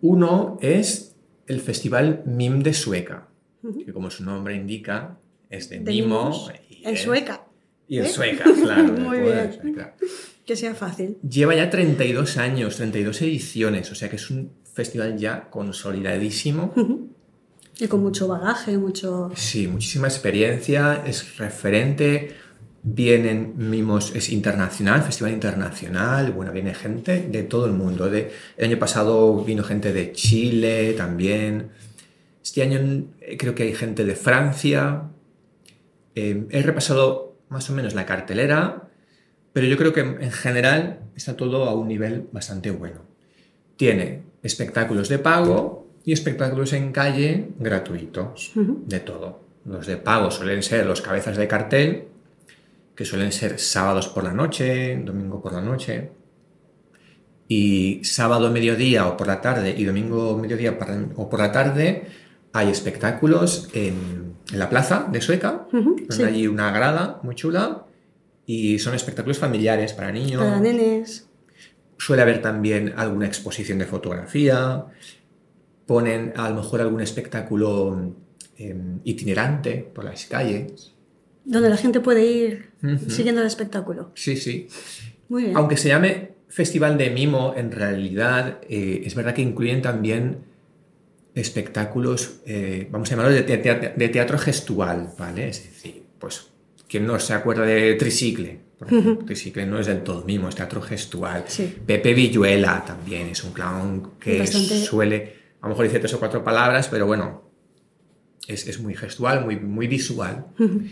Uno 0.02 0.58
es 0.60 1.16
el 1.46 1.62
Festival 1.62 2.24
MIM 2.26 2.64
de 2.64 2.74
Sueca, 2.74 3.28
que 3.86 3.94
como 3.94 4.10
su 4.10 4.24
nombre 4.24 4.56
indica 4.56 5.20
es 5.52 5.70
de, 5.70 5.82
De 5.82 5.92
mimo. 5.92 6.32
y 6.68 6.84
en 6.84 6.96
es- 6.96 7.04
Sueca. 7.04 7.46
Y 7.88 8.00
en 8.00 8.06
¿Eh? 8.06 8.10
Sueca, 8.10 8.44
claro. 8.64 8.92
Muy 8.98 9.20
bien. 9.20 9.54
Sueca. 9.62 9.96
Que 10.44 10.56
sea 10.56 10.74
fácil. 10.74 11.20
Lleva 11.22 11.54
ya 11.54 11.70
32 11.70 12.38
años, 12.38 12.76
32 12.78 13.22
ediciones, 13.22 13.92
o 13.92 13.96
sea 13.96 14.10
que 14.10 14.16
es 14.16 14.32
un 14.32 14.50
festival 14.74 15.16
ya 15.16 15.48
consolidadísimo. 15.52 16.74
Y 17.82 17.88
con 17.88 18.04
mucho 18.04 18.28
bagaje, 18.28 18.78
mucho... 18.78 19.32
Sí, 19.34 19.68
muchísima 19.68 20.08
experiencia, 20.08 21.04
es 21.04 21.40
referente, 21.40 22.36
vienen 22.84 23.56
mimos, 23.58 24.16
es 24.16 24.30
internacional, 24.30 25.02
festival 25.02 25.34
internacional, 25.34 26.32
bueno, 26.32 26.52
viene 26.52 26.76
gente 26.76 27.28
de 27.28 27.42
todo 27.42 27.66
el 27.66 27.72
mundo. 27.72 28.08
De, 28.08 28.32
el 28.58 28.66
año 28.68 28.78
pasado 28.78 29.44
vino 29.44 29.64
gente 29.64 29.94
de 29.94 30.12
Chile 30.12 30.94
también. 30.94 31.72
Este 32.44 32.62
año 32.62 33.08
creo 33.40 33.56
que 33.56 33.64
hay 33.64 33.74
gente 33.74 34.06
de 34.06 34.14
Francia. 34.14 35.10
Eh, 36.14 36.46
he 36.52 36.62
repasado 36.62 37.40
más 37.50 37.68
o 37.72 37.74
menos 37.74 37.96
la 37.96 38.06
cartelera, 38.06 38.90
pero 39.54 39.66
yo 39.66 39.76
creo 39.76 39.92
que 39.92 40.02
en 40.02 40.32
general 40.32 41.00
está 41.16 41.36
todo 41.36 41.64
a 41.64 41.74
un 41.74 41.88
nivel 41.88 42.28
bastante 42.32 42.70
bueno. 42.70 43.02
Tiene 43.76 44.22
espectáculos 44.44 45.10
de 45.10 45.18
pago 45.18 45.82
y 46.04 46.14
espectáculos 46.14 46.74
en 46.74 46.92
calle 46.92 47.50
gratuitos, 47.60 48.52
de 48.56 49.00
todo. 49.00 49.42
Los 49.66 49.86
de 49.86 49.98
pago 49.98 50.32
suelen 50.32 50.64
ser 50.64 50.86
los 50.86 51.02
cabezas 51.02 51.38
de 51.38 51.48
cartel, 51.48 52.08
que 52.96 53.06
suelen 53.06 53.32
ser 53.32 53.60
sábados 53.60 54.08
por 54.08 54.24
la 54.24 54.34
noche, 54.34 55.00
domingo 55.04 55.42
por 55.42 55.54
la 55.54 55.62
noche. 55.62 56.12
Y 57.48 58.02
sábado 58.04 58.50
mediodía 58.50 59.08
o 59.08 59.18
por 59.18 59.28
la 59.28 59.42
tarde 59.42 59.76
y 59.78 59.84
domingo 59.84 60.38
mediodía 60.38 60.78
o 61.16 61.30
por 61.30 61.40
la 61.40 61.52
tarde 61.52 62.08
hay 62.54 62.70
espectáculos 62.70 63.70
en, 63.74 64.36
en 64.52 64.60
la 64.60 64.70
plaza 64.70 65.08
de 65.12 65.22
Sueca, 65.22 65.68
donde 65.72 66.06
sí. 66.10 66.24
hay 66.24 66.48
una 66.48 66.72
grada 66.72 67.20
muy 67.24 67.36
chula 67.36 67.86
y 68.46 68.80
son 68.80 68.96
espectáculos 68.96 69.38
familiares 69.38 69.94
para 69.94 70.12
niños. 70.12 70.44
Para 70.44 70.60
nenes. 70.60 71.28
Suele 71.98 72.24
haber 72.24 72.42
también 72.42 72.94
alguna 72.98 73.28
exposición 73.28 73.78
de 73.78 73.86
fotografía, 73.86 74.86
ponen 75.86 76.34
a 76.36 76.50
lo 76.50 76.56
mejor 76.56 76.82
algún 76.82 77.02
espectáculo 77.02 78.14
eh, 78.58 78.76
itinerante 79.04 79.78
por 79.94 80.04
las 80.06 80.26
calles. 80.26 80.94
Donde 81.44 81.70
la 81.70 81.78
gente 81.78 82.00
puede 82.00 82.26
ir 82.26 82.70
Ujú. 82.84 83.10
siguiendo 83.10 83.42
el 83.42 83.48
espectáculo. 83.48 84.12
Sí, 84.16 84.38
sí. 84.38 84.68
Muy 85.30 85.44
bien. 85.46 85.58
Aunque 85.58 85.78
se 85.78 85.88
llame 85.90 86.32
Festival 86.50 86.98
de 86.98 87.10
Mimo, 87.10 87.54
en 87.58 87.72
realidad 87.72 88.60
eh, 88.70 89.02
es 89.06 89.16
verdad 89.16 89.34
que 89.34 89.42
incluyen 89.42 89.82
también 89.82 90.38
espectáculos, 91.34 92.42
eh, 92.46 92.88
vamos 92.92 93.10
a 93.10 93.16
llamarlo 93.16 93.34
de, 93.34 93.44
te- 93.44 93.94
de 93.96 94.10
teatro 94.10 94.38
gestual, 94.38 95.10
¿vale? 95.18 95.48
Es 95.50 95.64
decir, 95.64 96.04
pues, 96.20 96.48
¿quién 96.90 97.06
no 97.08 97.18
se 97.20 97.34
acuerda 97.34 97.66
de 97.66 97.96
Tricicle? 97.96 98.60
Por 98.78 98.88
ejemplo, 98.94 99.26
Tricicle 99.26 99.66
no 99.66 99.80
es 99.80 99.88
del 99.88 100.04
todo 100.04 100.24
mimo, 100.26 100.50
es 100.50 100.56
teatro 100.56 100.82
gestual. 100.82 101.46
Sí. 101.48 101.74
Pepe 101.86 102.14
Villuela 102.14 102.84
también 102.86 103.28
es 103.30 103.44
un 103.44 103.54
clown 103.54 104.12
que 104.20 104.40
Bastante- 104.40 104.82
suele, 104.84 105.34
a 105.62 105.68
lo 105.68 105.70
mejor 105.70 105.86
dice 105.86 106.00
tres 106.00 106.14
o 106.14 106.20
cuatro 106.20 106.44
palabras, 106.44 106.88
pero 106.90 107.06
bueno, 107.06 107.44
es, 108.48 108.68
es 108.68 108.80
muy 108.80 108.96
gestual, 108.96 109.46
muy, 109.46 109.58
muy 109.60 109.88
visual. 109.88 110.46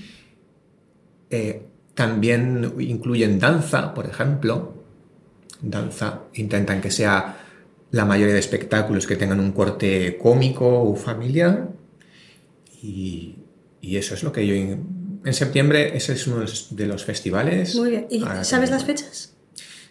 Eh, 1.32 1.62
también 1.94 2.74
incluyen 2.80 3.38
danza, 3.40 3.94
por 3.94 4.08
ejemplo. 4.08 4.74
Danza, 5.62 6.22
intentan 6.34 6.82
que 6.82 6.90
sea 6.92 7.38
la 7.92 8.06
mayoría 8.06 8.34
de 8.34 8.40
espectáculos 8.40 9.06
que 9.06 9.16
tengan 9.16 9.40
un 9.40 9.52
corte 9.52 10.18
cómico 10.22 10.82
o 10.84 10.96
familiar. 10.96 11.70
Y, 12.82 13.36
y 13.82 13.98
eso 13.98 14.14
es 14.16 14.24
lo 14.24 14.32
que 14.32 14.48
yo... 14.48 14.56
En, 14.56 15.34
septiembre 15.34 15.96
ese 15.96 16.14
es 16.14 16.26
uno 16.26 16.38
de 16.72 16.88
los- 16.88 17.06
festivales. 17.06 17.76
Muy 17.76 17.90
bien. 17.92 18.08
¿Y 18.10 18.24
a 18.24 18.44
sabes 18.44 18.72
las 18.72 18.86
fechas? 18.86 19.36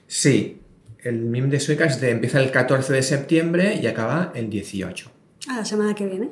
Sí, 0.08 0.60
el 1.02 1.20
MIM 1.24 1.48
de 1.50 1.60
Sueca 1.60 1.84
es 1.86 2.00
de- 2.00 2.10
empieza 2.10 2.40
el 2.40 2.50
14 2.50 2.92
de 2.92 3.02
septiembre 3.02 3.78
y 3.82 3.86
acaba 3.86 4.32
el 4.34 4.50
18. 4.50 5.10
Ah, 5.48 5.56
la 5.58 5.64
semana 5.64 5.94
que 5.94 6.06
viene. 6.06 6.30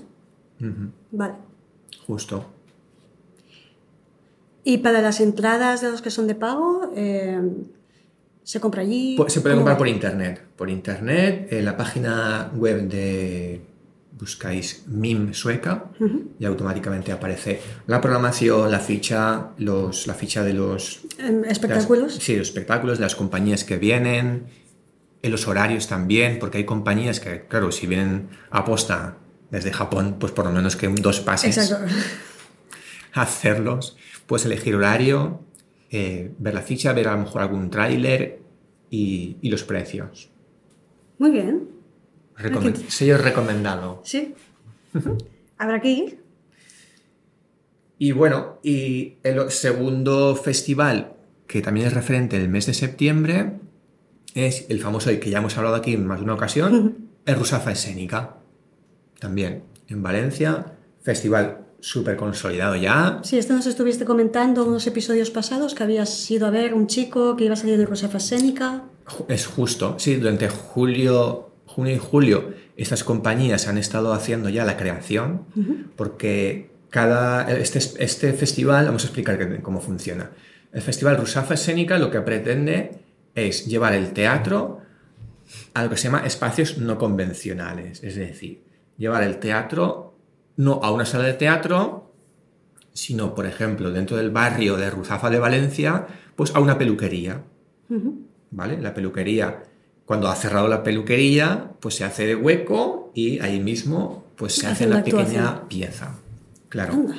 Vale. 1.13 1.35
Justo. 2.07 2.47
Y 4.65 4.79
para 4.79 5.01
las 5.01 5.21
entradas 5.21 5.81
de 5.81 5.91
los 5.91 6.03
que 6.03 6.11
son 6.11 6.27
de 6.27 6.35
pago, 6.35 6.91
eh, 6.97 7.41
¿se 8.43 8.59
compra 8.61 8.83
allí? 8.83 9.17
Se 9.29 9.41
puede 9.41 9.55
¿Cómo 9.55 9.59
comprar 9.65 9.75
va? 9.75 9.79
por 9.79 9.89
internet. 9.89 10.43
Por 10.57 10.71
internet, 10.71 11.49
en 11.53 11.65
la 11.65 11.77
página 11.77 12.51
web 12.57 12.89
de, 12.89 13.61
buscáis 14.19 14.85
MIM 14.89 15.35
sueca 15.35 15.91
y 16.41 16.45
automáticamente 16.47 17.13
aparece 17.13 17.61
la 17.87 18.01
programación, 18.01 18.71
la 18.71 18.81
ficha, 18.81 19.51
los, 19.59 20.07
la 20.07 20.15
ficha 20.15 20.43
de 20.43 20.55
los 20.55 21.03
Em, 21.19 21.45
Espectáculos. 21.45 22.15
las- 22.15 22.23
sí, 22.23 22.37
los 22.37 22.49
espectáculos, 22.49 22.99
de 22.99 23.03
las 23.05 23.15
compañías 23.15 23.65
que 23.65 23.77
vienen, 23.77 24.47
en 25.23 25.31
los 25.33 25.47
horarios 25.49 25.87
también, 25.89 26.39
porque 26.39 26.59
hay 26.59 26.65
compañías 26.65 27.21
que, 27.21 27.43
claro, 27.47 27.73
si 27.73 27.87
vienen 27.87 28.29
a 28.51 28.65
posta 28.65 29.17
desde 29.51 29.73
Japón, 29.73 30.17
pues 30.19 30.33
por 30.33 30.45
lo 30.47 30.53
menos 30.53 30.77
que 30.77 30.89
dos 30.89 31.21
pases 31.21 31.57
Exacto. 31.59 31.85
hacerlos, 33.13 33.97
puedes 34.27 34.45
elegir 34.47 34.75
horario, 34.77 35.41
eh, 35.91 36.33
ver 36.39 36.55
la 36.55 36.63
ficha, 36.63 36.93
ver 36.93 37.09
a 37.09 37.13
lo 37.13 37.19
mejor 37.23 37.43
algún 37.43 37.71
tráiler 37.71 38.41
y, 38.91 39.37
y 39.41 39.51
los 39.51 39.63
precios. 39.65 40.31
Muy 41.19 41.31
bien. 41.31 41.69
Aquí- 42.37 42.85
sello 42.89 43.19
recomendado. 43.19 44.01
Sí. 44.05 44.35
Habrá 45.59 45.81
que 45.81 45.89
ir. 45.91 46.21
Y 47.99 48.13
bueno, 48.13 48.59
y 48.63 49.15
el 49.23 49.51
segundo 49.51 50.37
festival, 50.37 51.15
que 51.47 51.63
también 51.63 51.87
es 51.87 51.95
referente 51.95 52.37
el 52.37 52.49
mes 52.49 52.67
de 52.67 52.75
septiembre, 52.75 53.53
es 54.35 54.67
el 54.69 54.81
famoso 54.81 55.11
y 55.11 55.19
que 55.19 55.31
ya 55.31 55.39
hemos 55.39 55.57
hablado 55.57 55.77
aquí 55.77 55.95
en 55.95 56.07
más 56.07 56.19
de 56.19 56.25
una 56.25 56.35
ocasión, 56.35 57.09
el 57.25 57.35
Rusafa 57.37 57.73
Escénica. 57.73 58.37
También 59.19 59.63
en 59.89 60.03
Valencia, 60.03 60.75
festival 61.01 61.61
súper 61.81 62.17
consolidado 62.17 62.77
ya. 62.77 63.21
Sí, 63.23 63.39
esto 63.39 63.55
nos 63.55 63.67
estuviste 63.67 64.05
comentando 64.05 64.67
unos 64.67 64.87
episodios 64.87 65.31
pasados 65.31 65.75
que 65.75 65.83
habías 65.85 66.31
ido 66.31 66.47
a 66.47 66.51
ver 66.51 66.75
un 66.75 66.87
chico 66.89 67.35
que 67.37 67.45
iba 67.45 67.55
a 67.55 67.57
salir 67.57 67.79
de 67.79 67.87
Rosafa 67.87 68.19
Escénica. 68.19 68.83
Es 69.29 69.47
justo, 69.47 69.95
sí, 69.99 70.17
durante 70.17 70.49
julio, 70.49 71.51
junio 71.77 71.95
y 71.95 71.99
julio 71.99 72.55
estas 72.79 73.05
compañías 73.05 73.69
han 73.69 73.77
estado 73.77 74.15
haciendo 74.15 74.49
ya 74.49 74.65
la 74.65 74.79
creación 74.79 75.45
porque 75.95 76.71
cada, 76.89 77.51
este, 77.53 77.79
este 78.03 78.33
festival, 78.33 78.87
vamos 78.87 79.05
a 79.05 79.09
explicar 79.09 79.61
cómo 79.61 79.81
funciona. 79.83 80.31
El 80.73 80.81
festival 80.81 81.19
Rusafa 81.19 81.53
Escénica 81.53 81.99
lo 81.99 82.11
que 82.11 82.23
pretende 82.23 82.93
es 83.35 83.67
llevar 83.67 83.93
el 83.93 84.15
teatro 84.15 84.81
a 85.75 85.85
lo 85.85 85.91
que 85.91 85.99
se 85.99 86.05
llama 86.05 86.25
espacios 86.25 86.79
no 86.79 86.97
convencionales, 86.97 88.03
es 88.03 88.17
decir, 88.17 88.63
llevar 88.97 89.23
el 89.23 89.37
teatro 89.37 90.17
no 90.57 90.81
a 90.83 90.91
una 90.91 91.05
sala 91.05 91.25
de 91.25 91.35
teatro, 91.35 92.11
sino, 92.95 93.35
por 93.35 93.45
ejemplo, 93.45 93.93
dentro 93.93 94.17
del 94.17 94.31
barrio 94.31 94.79
de 94.79 94.89
Ruzafa 94.89 95.29
de 95.29 95.39
Valencia, 95.39 96.07
pues 96.37 96.55
a 96.55 96.61
una 96.61 96.79
peluquería. 96.79 97.43
¿vale? 98.51 98.81
La 98.81 98.95
peluquería, 98.95 99.63
cuando 100.07 100.29
ha 100.29 100.35
cerrado 100.37 100.69
la 100.69 100.83
peluquería, 100.83 101.73
pues 101.81 101.97
se 101.97 102.05
hace 102.05 102.27
de 102.27 102.35
hueco 102.35 103.11
y 103.15 103.41
ahí 103.41 103.61
mismo 103.61 104.25
pues 104.37 104.55
se 104.55 104.67
hace 104.67 104.87
la 104.87 105.03
pequeña 105.05 105.69
pieza. 105.69 106.15
Claro. 106.71 106.95
Anda. 106.95 107.17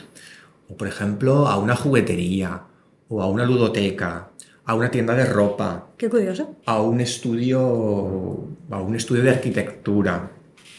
O 0.70 0.76
por 0.78 0.88
ejemplo, 0.88 1.48
a 1.48 1.58
una 1.58 1.76
juguetería, 1.76 2.62
o 3.10 3.22
a 3.22 3.28
una 3.28 3.46
ludoteca, 3.46 4.30
a 4.66 4.74
una 4.74 4.90
tienda 4.92 5.14
de 5.16 5.26
ropa, 5.26 5.88
Qué 5.98 6.10
curioso. 6.10 6.56
a 6.66 6.82
un 6.82 7.00
estudio, 7.02 7.60
a 8.70 8.82
un 8.82 8.96
estudio 8.96 9.24
de 9.24 9.30
arquitectura. 9.32 10.32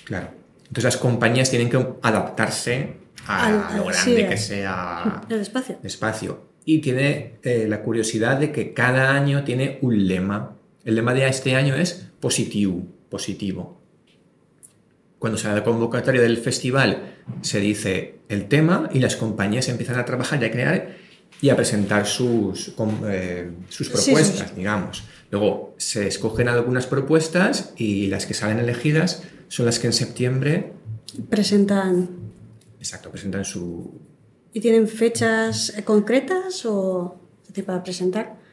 Claro. 0.04 0.28
Entonces 0.62 0.84
las 0.84 0.96
compañías 0.98 1.48
tienen 1.50 1.70
que 1.70 1.78
adaptarse 2.02 2.96
a 3.26 3.46
Al- 3.70 3.76
lo 3.78 3.84
grande 3.86 3.94
sí, 4.04 4.16
que 4.16 4.26
al- 4.26 4.38
sea 4.38 5.22
El 5.28 5.40
espacio. 5.40 5.78
espacio. 5.82 6.40
Y 6.64 6.78
tiene 6.80 7.36
eh, 7.42 7.66
la 7.68 7.80
curiosidad 7.82 8.36
de 8.38 8.52
que 8.52 8.74
cada 8.74 9.12
año 9.14 9.42
tiene 9.44 9.78
un 9.82 10.06
lema. 10.06 10.54
El 10.88 10.94
lema 10.94 11.12
de 11.12 11.28
este 11.28 11.54
año 11.54 11.74
es 11.74 12.06
positivo, 12.18 12.82
positivo. 13.10 13.78
Cuando 15.18 15.36
sale 15.36 15.56
la 15.56 15.62
convocatoria 15.62 16.22
del 16.22 16.38
festival 16.38 17.16
se 17.42 17.60
dice 17.60 18.20
el 18.30 18.48
tema 18.48 18.88
y 18.94 19.00
las 19.00 19.14
compañías 19.14 19.68
empiezan 19.68 19.98
a 19.98 20.06
trabajar 20.06 20.42
y 20.42 20.46
a 20.46 20.50
crear 20.50 20.96
y 21.42 21.50
a 21.50 21.56
presentar 21.56 22.06
sus, 22.06 22.72
eh, 23.06 23.50
sus 23.68 23.88
sí, 23.88 23.92
propuestas, 23.92 24.48
sí. 24.48 24.54
digamos. 24.56 25.04
Luego 25.30 25.74
se 25.76 26.06
escogen 26.06 26.48
algunas 26.48 26.86
propuestas 26.86 27.74
y 27.76 28.06
las 28.06 28.24
que 28.24 28.32
salen 28.32 28.58
elegidas 28.58 29.24
son 29.48 29.66
las 29.66 29.78
que 29.78 29.88
en 29.88 29.92
septiembre, 29.92 30.72
Presentan. 31.28 32.08
exacto, 32.78 33.10
presentan 33.10 33.44
su, 33.44 33.92
¿Y 34.54 34.60
tienen 34.60 34.88
fechas 34.88 35.70
concretas 35.84 36.64
o 36.64 37.20
para 37.66 37.82
presentar? 37.82 38.47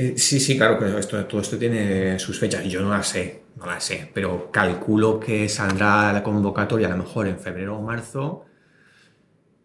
Eh, 0.00 0.14
sí, 0.16 0.38
sí, 0.38 0.56
claro, 0.56 0.78
pero 0.78 0.96
esto, 0.96 1.24
todo 1.26 1.40
esto 1.40 1.58
tiene 1.58 2.20
sus 2.20 2.38
fechas. 2.38 2.64
Yo 2.66 2.80
no 2.82 2.90
las 2.90 3.08
sé, 3.08 3.42
no 3.56 3.66
las 3.66 3.82
sé, 3.82 4.08
pero 4.14 4.48
calculo 4.52 5.18
que 5.18 5.48
saldrá 5.48 6.12
la 6.12 6.22
convocatoria 6.22 6.86
a 6.86 6.90
lo 6.90 6.98
mejor 6.98 7.26
en 7.26 7.40
febrero 7.40 7.76
o 7.76 7.82
marzo 7.82 8.44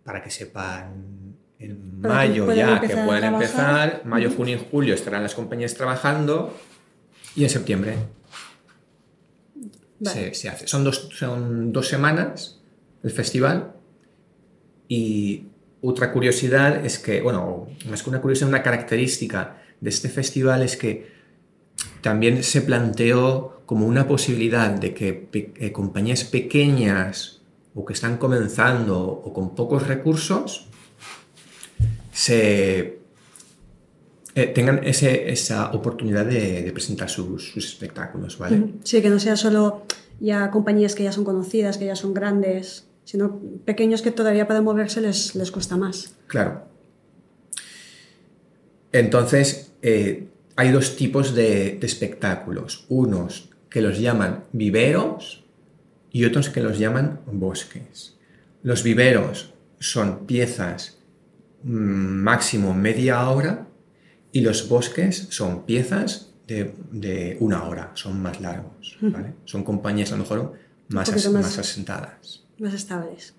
para 0.03 0.23
que 0.23 0.31
sepan 0.31 1.35
en 1.59 2.01
Para 2.01 2.15
mayo 2.15 2.51
ya 2.51 2.81
que 2.81 2.97
pueden 2.97 3.25
empezar. 3.25 4.01
Mayo, 4.05 4.31
junio 4.31 4.55
y 4.55 4.65
julio 4.71 4.95
estarán 4.95 5.21
las 5.21 5.35
compañías 5.35 5.75
trabajando 5.75 6.57
y 7.35 7.43
en 7.43 7.51
septiembre 7.51 7.97
Vale. 9.99 10.19
se, 10.19 10.33
se 10.33 10.49
hace. 10.49 10.65
Son 10.65 10.83
dos, 10.83 11.09
son 11.13 11.71
dos 11.71 11.87
semanas 11.87 12.59
el 13.03 13.11
festival 13.11 13.73
y 14.87 15.43
otra 15.83 16.11
curiosidad 16.11 16.83
es 16.83 16.97
que, 16.97 17.21
bueno, 17.21 17.67
más 17.87 18.01
que 18.01 18.09
una 18.09 18.19
curiosidad, 18.19 18.49
una 18.49 18.63
característica 18.63 19.59
de 19.83 19.89
este 19.89 20.07
festival 20.09 20.63
es 20.63 20.77
que 20.77 21.11
también 22.01 22.43
se 22.43 22.61
planteó 22.61 23.61
como 23.65 23.85
una 23.85 24.07
posibilidad 24.07 24.69
de 24.71 24.93
que 24.93 25.13
pe- 25.13 25.53
eh, 25.57 25.71
compañías 25.71 26.23
pequeñas 26.23 27.41
o 27.75 27.83
que 27.85 27.93
están 27.93 28.17
comenzando 28.17 28.99
o 29.01 29.33
con 29.33 29.55
pocos 29.55 29.87
recursos 29.87 30.67
se 32.11 32.99
eh, 34.35 34.47
tengan 34.47 34.81
ese- 34.83 35.31
esa 35.31 35.71
oportunidad 35.71 36.25
de, 36.25 36.63
de 36.63 36.71
presentar 36.71 37.09
sus, 37.09 37.51
sus 37.51 37.65
espectáculos, 37.65 38.37
¿vale? 38.37 38.73
Sí, 38.83 39.01
que 39.01 39.09
no 39.09 39.19
sea 39.19 39.35
solo 39.35 39.83
ya 40.19 40.49
compañías 40.51 40.95
que 40.95 41.03
ya 41.03 41.11
son 41.11 41.23
conocidas, 41.23 41.77
que 41.77 41.85
ya 41.85 41.95
son 41.95 42.13
grandes, 42.13 42.85
sino 43.03 43.39
pequeños 43.65 44.01
que 44.01 44.11
todavía 44.11 44.47
para 44.47 44.61
moverse 44.61 45.01
les, 45.01 45.35
les 45.35 45.51
cuesta 45.51 45.75
más. 45.77 46.15
Claro. 46.27 46.63
Entonces, 48.93 49.73
eh, 49.81 50.27
hay 50.55 50.71
dos 50.71 50.95
tipos 50.95 51.35
de, 51.35 51.77
de 51.79 51.85
espectáculos. 51.85 52.85
Unos 52.89 53.49
que 53.69 53.81
los 53.81 53.99
llaman 53.99 54.45
viveros 54.53 55.43
y 56.11 56.23
otros 56.25 56.49
que 56.49 56.61
los 56.61 56.77
llaman 56.79 57.19
bosques. 57.25 58.15
Los 58.61 58.83
viveros 58.83 59.53
son 59.79 60.25
piezas 60.25 60.99
mm, 61.63 61.69
máximo 61.73 62.73
media 62.73 63.27
hora 63.29 63.67
y 64.31 64.41
los 64.41 64.69
bosques 64.69 65.27
son 65.31 65.65
piezas 65.65 66.29
de, 66.47 66.73
de 66.91 67.35
una 67.39 67.63
hora, 67.63 67.91
son 67.95 68.21
más 68.21 68.39
largos. 68.41 68.97
¿vale? 69.01 69.33
Son 69.45 69.63
compañías 69.63 70.11
a 70.11 70.15
lo 70.17 70.23
mejor 70.23 70.53
más, 70.89 71.09
as- 71.09 71.25
más- 71.25 71.33
más 71.45 71.57
asentadas. 71.59 72.43
Más 72.59 72.73
estables. 72.73 73.33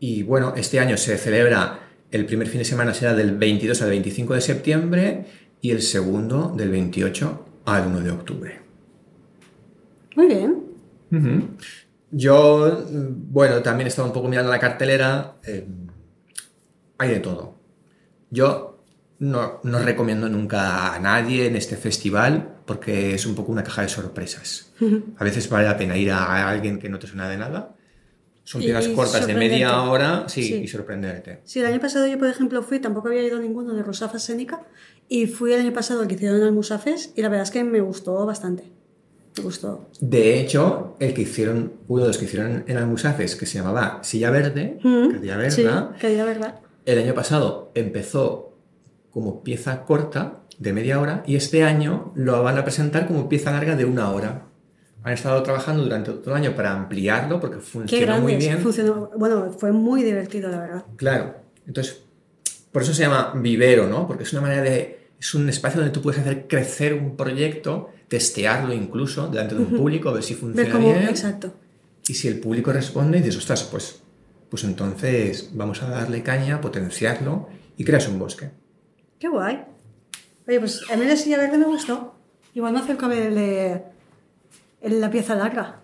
Y 0.00 0.22
bueno, 0.22 0.54
este 0.56 0.78
año 0.78 0.96
se 0.96 1.16
celebra, 1.16 1.80
el 2.10 2.26
primer 2.26 2.48
fin 2.48 2.58
de 2.58 2.64
semana 2.64 2.94
será 2.94 3.14
del 3.14 3.36
22 3.36 3.82
al 3.82 3.90
25 3.90 4.34
de 4.34 4.40
septiembre 4.40 5.26
y 5.60 5.70
el 5.70 5.82
segundo 5.82 6.52
del 6.56 6.70
28 6.70 7.46
al 7.66 7.86
1 7.86 8.00
de 8.00 8.10
octubre. 8.10 8.60
Muy 10.16 10.26
bien. 10.26 10.62
Yo, 12.10 12.84
bueno, 12.90 13.62
también 13.62 13.86
he 13.86 13.88
estado 13.88 14.08
un 14.08 14.14
poco 14.14 14.28
mirando 14.28 14.50
la 14.50 14.58
cartelera. 14.58 15.36
eh, 15.44 15.66
hay 16.98 17.10
de 17.10 17.20
todo. 17.20 17.54
Yo 18.30 18.82
no, 19.20 19.60
no 19.62 19.78
recomiendo 19.78 20.28
nunca 20.28 20.94
a 20.94 20.98
nadie 20.98 21.46
en 21.46 21.56
este 21.56 21.76
festival 21.76 22.56
porque 22.66 23.14
es 23.14 23.24
un 23.26 23.34
poco 23.34 23.52
una 23.52 23.62
caja 23.62 23.82
de 23.82 23.88
sorpresas. 23.88 24.72
A 25.16 25.24
veces 25.24 25.48
vale 25.48 25.66
la 25.66 25.76
pena 25.76 25.96
ir 25.96 26.10
a 26.10 26.48
alguien 26.48 26.78
que 26.78 26.88
no 26.88 26.98
te 26.98 27.06
suena 27.06 27.28
de 27.28 27.36
nada. 27.36 27.74
Son 28.50 28.62
piezas 28.62 28.88
cortas 28.88 29.26
de 29.26 29.34
media 29.34 29.82
hora, 29.82 30.24
sí, 30.26 30.42
Sí. 30.42 30.54
y 30.54 30.68
sorprenderte. 30.68 31.40
Sí, 31.44 31.60
el 31.60 31.66
año 31.66 31.80
pasado 31.80 32.06
yo, 32.06 32.16
por 32.18 32.28
ejemplo, 32.28 32.62
fui, 32.62 32.80
tampoco 32.80 33.08
había 33.08 33.22
ido 33.22 33.36
a 33.36 33.40
ninguno 33.40 33.74
de 33.74 33.82
Rosafa 33.82 34.16
Escénica, 34.16 34.62
y 35.06 35.26
fui 35.26 35.52
el 35.52 35.60
año 35.60 35.72
pasado 35.74 36.00
al 36.00 36.08
que 36.08 36.14
hicieron 36.14 36.38
en 36.38 36.44
Almusafes, 36.44 37.12
y 37.14 37.20
la 37.20 37.28
verdad 37.28 37.42
es 37.44 37.50
que 37.50 37.62
me 37.62 37.82
gustó 37.82 38.24
bastante. 38.24 38.64
Me 39.36 39.42
gustó. 39.44 39.90
De 40.00 40.40
hecho, 40.40 40.96
el 40.98 41.12
que 41.12 41.22
hicieron, 41.22 41.74
uno 41.88 42.02
de 42.04 42.08
los 42.08 42.16
que 42.16 42.24
hicieron 42.24 42.64
en 42.66 42.76
Almusafes, 42.78 43.36
que 43.36 43.44
se 43.44 43.58
llamaba 43.58 43.98
Silla 44.02 44.30
Verde, 44.30 44.78
Mm, 44.82 45.10
Cadilla 45.10 45.50
Sí, 45.50 45.62
Verda, 45.64 46.24
verdad. 46.24 46.60
el 46.86 46.98
año 47.00 47.12
pasado 47.14 47.70
empezó 47.74 48.56
como 49.10 49.42
pieza 49.42 49.84
corta 49.84 50.40
de 50.58 50.72
media 50.72 50.98
hora 51.00 51.22
y 51.26 51.36
este 51.36 51.64
año 51.64 52.12
lo 52.14 52.42
van 52.42 52.56
a 52.56 52.64
presentar 52.64 53.06
como 53.06 53.28
pieza 53.28 53.52
larga 53.52 53.76
de 53.76 53.84
una 53.84 54.10
hora. 54.10 54.46
Han 55.04 55.12
estado 55.12 55.42
trabajando 55.42 55.84
durante 55.84 56.10
todo 56.12 56.34
el 56.34 56.42
año 56.42 56.54
para 56.56 56.72
ampliarlo 56.72 57.40
porque 57.40 57.56
Qué 57.56 57.62
funcionó 57.62 58.06
grande. 58.06 58.22
muy 58.22 58.36
bien. 58.36 58.58
Funcionó, 58.58 59.10
bueno, 59.16 59.52
fue 59.58 59.72
muy 59.72 60.02
divertido, 60.02 60.50
la 60.50 60.58
verdad. 60.60 60.84
Claro. 60.96 61.36
Entonces, 61.66 62.02
por 62.72 62.82
eso 62.82 62.92
se 62.92 63.02
llama 63.02 63.32
vivero, 63.36 63.86
¿no? 63.88 64.06
Porque 64.06 64.24
es 64.24 64.32
una 64.32 64.42
manera 64.42 64.62
de 64.62 64.96
Es 65.20 65.34
un 65.34 65.48
espacio 65.48 65.80
donde 65.80 65.92
tú 65.92 66.00
puedes 66.02 66.20
hacer 66.20 66.46
crecer 66.46 66.94
un 66.94 67.16
proyecto, 67.16 67.90
testearlo 68.08 68.72
incluso 68.72 69.26
delante 69.28 69.54
de 69.56 69.62
un 69.62 69.76
público, 69.76 70.12
ver 70.12 70.22
si 70.22 70.34
funciona 70.34 70.62
Ver 70.62 70.72
cómo, 70.72 70.92
bien. 70.92 71.08
exacto. 71.08 71.54
Y 72.06 72.14
si 72.14 72.28
el 72.28 72.38
público 72.40 72.72
responde, 72.72 73.18
dices, 73.18 73.36
ostras, 73.36 73.64
pues, 73.64 74.00
pues 74.48 74.62
entonces 74.64 75.50
vamos 75.54 75.82
a 75.82 75.90
darle 75.90 76.22
caña, 76.22 76.60
potenciarlo 76.60 77.48
y 77.76 77.84
creas 77.84 78.06
un 78.08 78.18
bosque. 78.18 78.50
Qué 79.18 79.28
guay. 79.28 79.64
Oye, 80.46 80.60
pues 80.60 80.82
a 80.90 80.96
mí 80.96 81.04
la 81.04 81.16
silla 81.16 81.36
verde 81.38 81.58
me 81.58 81.66
gustó. 81.66 82.14
Igual 82.54 82.72
me 82.72 82.78
acerco 82.78 83.06
a 83.06 83.08
ver 83.08 83.26
el 83.26 83.34
de, 83.34 83.82
la 84.82 85.10
pieza 85.10 85.34
larga. 85.34 85.80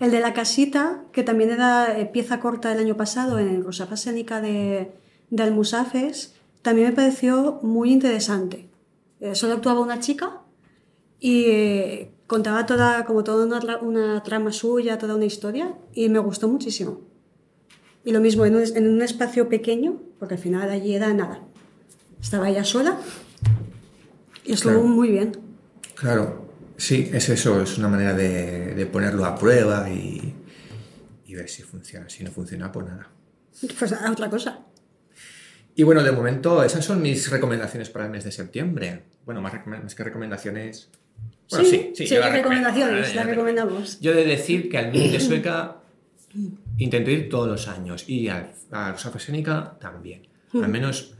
El 0.00 0.10
de 0.10 0.20
la 0.20 0.32
casita, 0.32 1.04
que 1.12 1.22
también 1.22 1.50
era 1.50 1.98
eh, 1.98 2.06
pieza 2.06 2.40
corta 2.40 2.72
el 2.72 2.78
año 2.78 2.96
pasado 2.96 3.38
en 3.38 3.62
Rosafa 3.64 3.96
Sénica 3.96 4.40
de, 4.40 4.92
de 5.30 5.42
Almusafes, 5.42 6.34
también 6.62 6.88
me 6.88 6.94
pareció 6.94 7.60
muy 7.62 7.92
interesante. 7.92 8.68
Eh, 9.20 9.34
solo 9.34 9.54
actuaba 9.54 9.80
una 9.80 10.00
chica 10.00 10.40
y 11.20 11.44
eh, 11.48 12.12
contaba 12.26 12.64
toda, 12.66 13.04
como 13.04 13.24
toda 13.24 13.44
una, 13.44 13.78
una 13.78 14.22
trama 14.22 14.52
suya, 14.52 14.96
toda 14.98 15.16
una 15.16 15.24
historia, 15.26 15.74
y 15.92 16.08
me 16.08 16.18
gustó 16.20 16.48
muchísimo. 16.48 17.00
Y 18.04 18.12
lo 18.12 18.20
mismo 18.20 18.46
en 18.46 18.56
un, 18.56 18.62
en 18.74 18.88
un 18.88 19.02
espacio 19.02 19.48
pequeño, 19.48 19.98
porque 20.18 20.34
al 20.34 20.40
final 20.40 20.70
allí 20.70 20.94
era 20.94 21.12
nada. 21.12 21.42
Estaba 22.22 22.48
ella 22.48 22.64
sola 22.64 22.96
y 24.44 24.52
estuvo 24.52 24.72
Claro. 24.74 24.86
muy 24.88 25.08
bien. 25.10 25.32
Claro, 25.94 26.47
sí, 26.78 27.10
es 27.12 27.28
eso, 27.28 27.60
es 27.62 27.76
una 27.76 27.88
manera 27.88 28.14
de, 28.14 28.74
de 28.74 28.86
ponerlo 28.86 29.26
a 29.26 29.36
prueba 29.36 29.90
y, 29.90 30.34
y 31.26 31.34
ver 31.34 31.48
si 31.50 31.62
funciona. 31.62 32.08
Si 32.08 32.24
no 32.24 32.30
funciona, 32.30 32.72
pues 32.72 32.86
nada. 32.86 33.10
Pues 33.78 33.92
a 33.92 34.10
otra 34.10 34.30
cosa. 34.30 34.60
Y 35.74 35.82
bueno, 35.82 36.02
de 36.02 36.10
momento, 36.12 36.62
esas 36.62 36.84
son 36.84 37.02
mis 37.02 37.30
recomendaciones 37.30 37.90
para 37.90 38.06
el 38.06 38.10
mes 38.10 38.24
de 38.24 38.32
septiembre. 38.32 39.02
Bueno, 39.26 39.40
más, 39.42 39.52
más 39.66 39.94
que 39.94 40.02
recomendaciones. 40.04 40.88
Bueno, 41.50 41.64
sí, 41.68 41.92
sí, 41.94 42.06
yo 42.06 42.20
las 42.20 42.32
recomendaciones, 42.32 42.90
recomiendo, 42.94 43.14
las 43.20 43.26
recomendamos. 43.26 44.00
Yo 44.00 44.12
he 44.12 44.14
de 44.14 44.24
decir 44.24 44.68
que 44.70 44.78
al 44.78 44.90
Mil 44.92 45.10
de 45.12 45.20
Sueca 45.20 45.76
intento 46.78 47.10
ir 47.10 47.28
todos 47.28 47.48
los 47.48 47.68
años 47.68 48.08
y 48.08 48.28
al- 48.28 48.52
a 48.70 48.92
Rosa 48.92 49.10
Fesénica 49.10 49.76
también. 49.80 50.26
Al 50.54 50.68
menos 50.68 51.14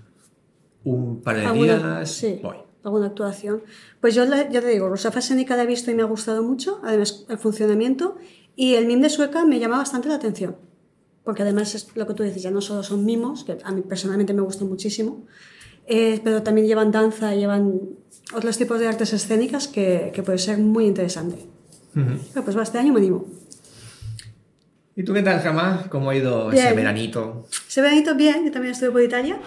un 0.85 1.23
par 1.23 1.37
de 1.37 1.45
días 1.53 2.11
sí, 2.11 2.39
voy. 2.43 2.57
Alguna 2.85 3.07
actuación. 3.07 3.63
Pues 4.01 4.15
yo 4.15 4.25
la- 4.25 4.49
ya 4.49 4.61
te 4.61 4.69
digo, 4.69 4.89
Rosa 4.89 5.11
Fasénica 5.11 5.57
la 5.57 5.65
he 5.65 5.67
visto 5.67 5.91
y 5.91 5.95
me 5.95 6.03
ha 6.03 6.07
gustado 6.07 6.43
mucho, 6.43 6.81
además 6.85 7.25
el 7.29 7.39
funcionamiento, 7.39 8.17
y 8.57 8.75
el 8.75 8.87
MIM 8.87 9.03
de 9.03 9.11
Sueca 9.11 9.45
me 9.45 9.59
llama 9.59 9.79
bastante 9.79 10.09
la 10.09 10.15
atención, 10.17 10.57
porque 11.25 11.43
además 11.43 11.75
es 11.75 11.89
lo 11.97 12.07
que 12.07 12.15
tú 12.15 12.23
dices, 12.23 12.43
ya 12.43 12.51
no 12.51 12.61
solo 12.61 12.83
son 12.83 13.05
mimos, 13.05 13.45
que 13.45 13.59
a 13.63 13.73
mí 13.73 13.83
personalmente 13.83 14.33
me 14.35 14.43
gustan 14.43 14.69
muchísimo, 14.69 15.27
eh, 15.87 16.21
pero 16.25 16.43
también 16.43 16.67
llevan 16.67 16.91
danza, 16.91 17.35
llevan 17.35 17.81
otros 18.35 18.59
tipos 18.59 18.79
de 18.81 18.89
artes 18.89 19.13
escénicas 19.13 19.69
que, 19.69 20.11
que 20.15 20.23
puede 20.23 20.39
ser 20.39 20.59
muy 20.59 20.85
interesante. 20.87 21.37
Ujú. 21.97 22.19
Pero 22.33 22.45
pues 22.45 22.57
va, 22.57 22.63
este 22.63 22.79
año 22.79 22.93
me 22.93 22.99
animo. 23.01 23.25
¿Y 24.97 25.05
tú 25.05 25.15
qué 25.15 25.23
tal, 25.23 25.39
Jamás? 25.41 25.87
¿Cómo 25.87 26.11
ha 26.11 26.17
ido 26.17 26.51
Bien. 26.51 26.67
ese 26.67 26.75
veranito? 26.75 27.47
Se 27.69 27.81
veranito 27.81 28.17
bien, 28.17 28.45
yo 28.45 28.51
también 28.51 28.73
estuve 28.73 28.91
por 28.91 29.01
Italia, 29.03 29.39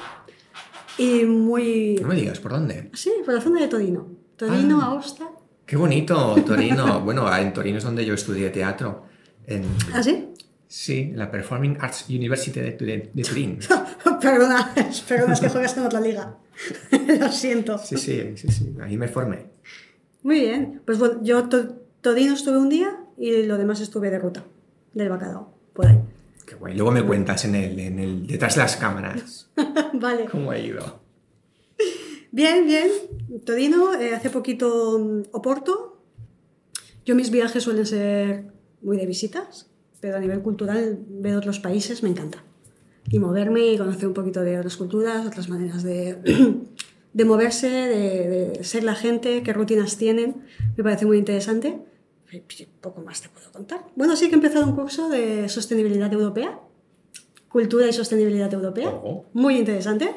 y 0.98 1.26
muy... 1.26 1.98
No 2.02 2.08
me 2.08 2.16
digas, 2.16 2.40
¿por 2.40 2.52
dónde? 2.52 2.90
Sí, 2.94 3.12
por 3.26 3.34
la 3.34 3.42
zona 3.42 3.62
de 3.62 3.68
Torino. 3.68 4.08
Torino, 4.36 4.80
Ah. 4.82 4.86
Aosta. 4.88 5.30
Qué 5.66 5.76
bonito, 5.78 6.36
Torino. 6.46 7.02
bueno, 7.06 7.34
en 7.38 7.54
Torino 7.54 7.78
es 7.78 7.84
donde 7.84 8.06
yo 8.06 8.14
estudié 8.14 8.50
teatro. 8.50 9.06
En, 9.48 9.64
¿Ah, 9.94 10.04
sí? 10.04 10.30
sí, 10.68 11.00
en 11.12 11.18
la 11.18 11.30
Performing 11.32 11.78
Arts 11.80 12.06
University 12.10 12.60
de, 12.60 12.72
de- 12.72 13.10
de 13.14 13.24
Turín. 13.24 13.60
perdona, 14.22 14.74
perdona, 15.08 15.34
es 15.34 15.40
que 15.40 15.50
juegas 15.50 15.78
en 15.78 15.86
otra 15.86 16.00
liga. 16.02 16.38
Lo 17.20 17.32
siento. 17.32 17.78
Sí, 17.78 17.98
sí, 17.98 18.34
sí, 18.36 18.48
sí, 18.52 18.76
ahí 18.82 18.98
me 18.98 19.08
formé. 19.08 19.48
Muy 20.24 20.40
bien. 20.42 20.82
Pues 20.86 21.00
bueno, 21.00 21.20
yo 21.24 21.48
to- 21.50 21.76
Torino 22.02 22.34
estuve 22.34 22.58
un 22.58 22.70
día 22.70 22.98
y 23.18 23.44
lo 23.44 23.58
demás 23.58 23.80
estuve 23.82 24.10
de 24.10 24.20
ruta, 24.20 24.44
del 24.94 25.10
bacalao, 25.10 25.54
por 25.74 25.88
ahí. 25.88 26.00
Qué 26.52 26.58
guay. 26.58 26.76
Luego 26.76 26.92
me 26.92 27.02
cuentas 27.02 27.46
en 27.46 27.56
el, 27.56 27.80
en 27.80 27.98
el 27.98 28.28
detrás 28.28 28.56
de 28.56 28.62
las 28.62 28.76
cámaras 28.76 29.50
vale. 29.94 30.26
cómo 30.26 30.52
ha 30.52 30.60
ido. 30.60 31.00
Bien, 32.30 32.66
bien. 32.66 32.90
Torino, 33.46 33.94
eh, 33.94 34.14
hace 34.14 34.30
poquito 34.30 35.24
Oporto. 35.32 36.04
Yo 37.06 37.16
mis 37.16 37.32
viajes 37.32 37.64
suelen 37.64 37.86
ser 37.86 38.52
muy 38.82 38.98
de 38.98 39.06
visitas, 39.06 39.72
pero 40.02 40.18
a 40.18 40.20
nivel 40.20 40.42
cultural 40.42 41.00
ver 41.08 41.38
otros 41.38 41.62
países 41.62 42.04
me 42.04 42.10
encanta. 42.10 42.44
Y 43.10 43.20
moverme 43.20 43.72
y 43.72 43.78
conocer 43.78 44.08
un 44.10 44.14
poquito 44.14 44.42
de 44.42 44.58
otras 44.58 44.76
culturas, 44.76 45.26
otras 45.26 45.48
maneras 45.48 45.84
de, 45.84 46.18
de 47.14 47.26
moverse, 47.26 47.70
de, 47.70 48.28
de 48.28 48.64
ser 48.66 48.84
la 48.84 48.96
gente, 48.96 49.42
qué 49.42 49.54
rutinas 49.54 49.96
tienen, 49.96 50.44
me 50.76 50.84
parece 50.84 51.06
muy 51.06 51.18
interesante. 51.18 51.80
Poco 52.82 53.02
más 53.02 53.22
te 53.22 53.30
puedo 53.30 53.52
contar. 53.52 53.82
Bueno, 53.96 54.16
sí 54.16 54.28
que 54.28 54.32
he 54.32 54.36
empezado 54.36 54.66
un 54.66 54.76
curso 54.76 55.10
de 55.10 55.50
sostenibilidad 55.50 56.12
europea, 56.14 56.60
cultura 57.50 57.88
y 57.88 57.94
sostenibilidad 57.94 58.54
europea. 58.54 58.94
Muy 59.34 59.58
interesante. 59.58 60.12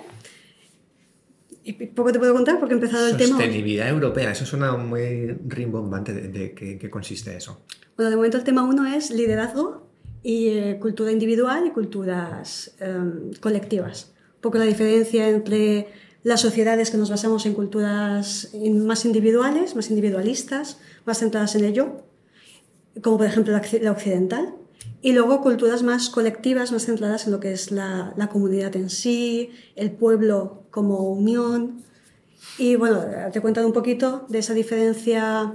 Y 1.64 1.72
poco 1.72 2.12
te 2.12 2.18
puedo 2.18 2.34
contar 2.34 2.60
porque 2.60 2.74
he 2.74 2.76
empezado 2.76 3.08
el 3.08 3.16
tema. 3.16 3.38
Sostenibilidad 3.38 3.88
europea, 3.88 4.32
eso 4.32 4.44
suena 4.44 4.76
muy 4.76 5.32
rimbombante 5.46 6.12
de, 6.12 6.28
de 6.28 6.54
qué, 6.54 6.72
en 6.72 6.78
qué 6.78 6.90
consiste 6.90 7.34
eso. 7.36 7.62
Bueno, 7.96 8.10
de 8.10 8.16
momento 8.16 8.36
el 8.36 8.44
tema 8.44 8.64
uno 8.64 8.86
es 8.86 9.10
liderazgo 9.10 9.88
y 10.22 10.48
eh, 10.48 10.78
cultura 10.80 11.12
individual 11.12 11.66
y 11.66 11.70
culturas 11.70 12.74
em, 12.80 13.32
colectivas. 13.40 14.14
Un 14.36 14.40
poco 14.40 14.58
la 14.58 14.64
diferencia 14.64 15.28
entre 15.28 15.88
las 16.24 16.40
sociedades 16.40 16.90
que 16.90 16.96
nos 16.96 17.10
basamos 17.10 17.46
en 17.46 17.54
culturas 17.54 18.50
más 18.72 19.04
individuales, 19.04 19.76
más 19.76 19.90
individualistas, 19.90 20.78
más 21.04 21.18
centradas 21.18 21.54
en 21.54 21.64
el 21.66 21.72
yo, 21.72 22.00
como 23.02 23.18
por 23.18 23.26
ejemplo 23.26 23.52
la, 23.52 23.62
occi- 23.62 23.80
la 23.80 23.92
occidental, 23.92 24.54
y 25.02 25.12
luego 25.12 25.42
culturas 25.42 25.82
más 25.82 26.08
colectivas, 26.08 26.72
más 26.72 26.86
centradas 26.86 27.26
en 27.26 27.32
lo 27.32 27.40
que 27.40 27.52
es 27.52 27.70
la, 27.70 28.14
comunidad 28.32 28.74
en 28.74 28.88
sí, 28.90 29.50
el 29.76 29.92
pueblo 29.92 30.64
como 30.70 30.98
unión. 31.10 31.82
Y 32.58 32.76
bueno, 32.76 33.02
te 33.30 33.38
he 33.38 33.42
contado 33.42 33.66
un 33.66 33.72
poquito 33.72 34.24
de 34.28 34.38
esa 34.38 34.54
diferencia 34.54 35.54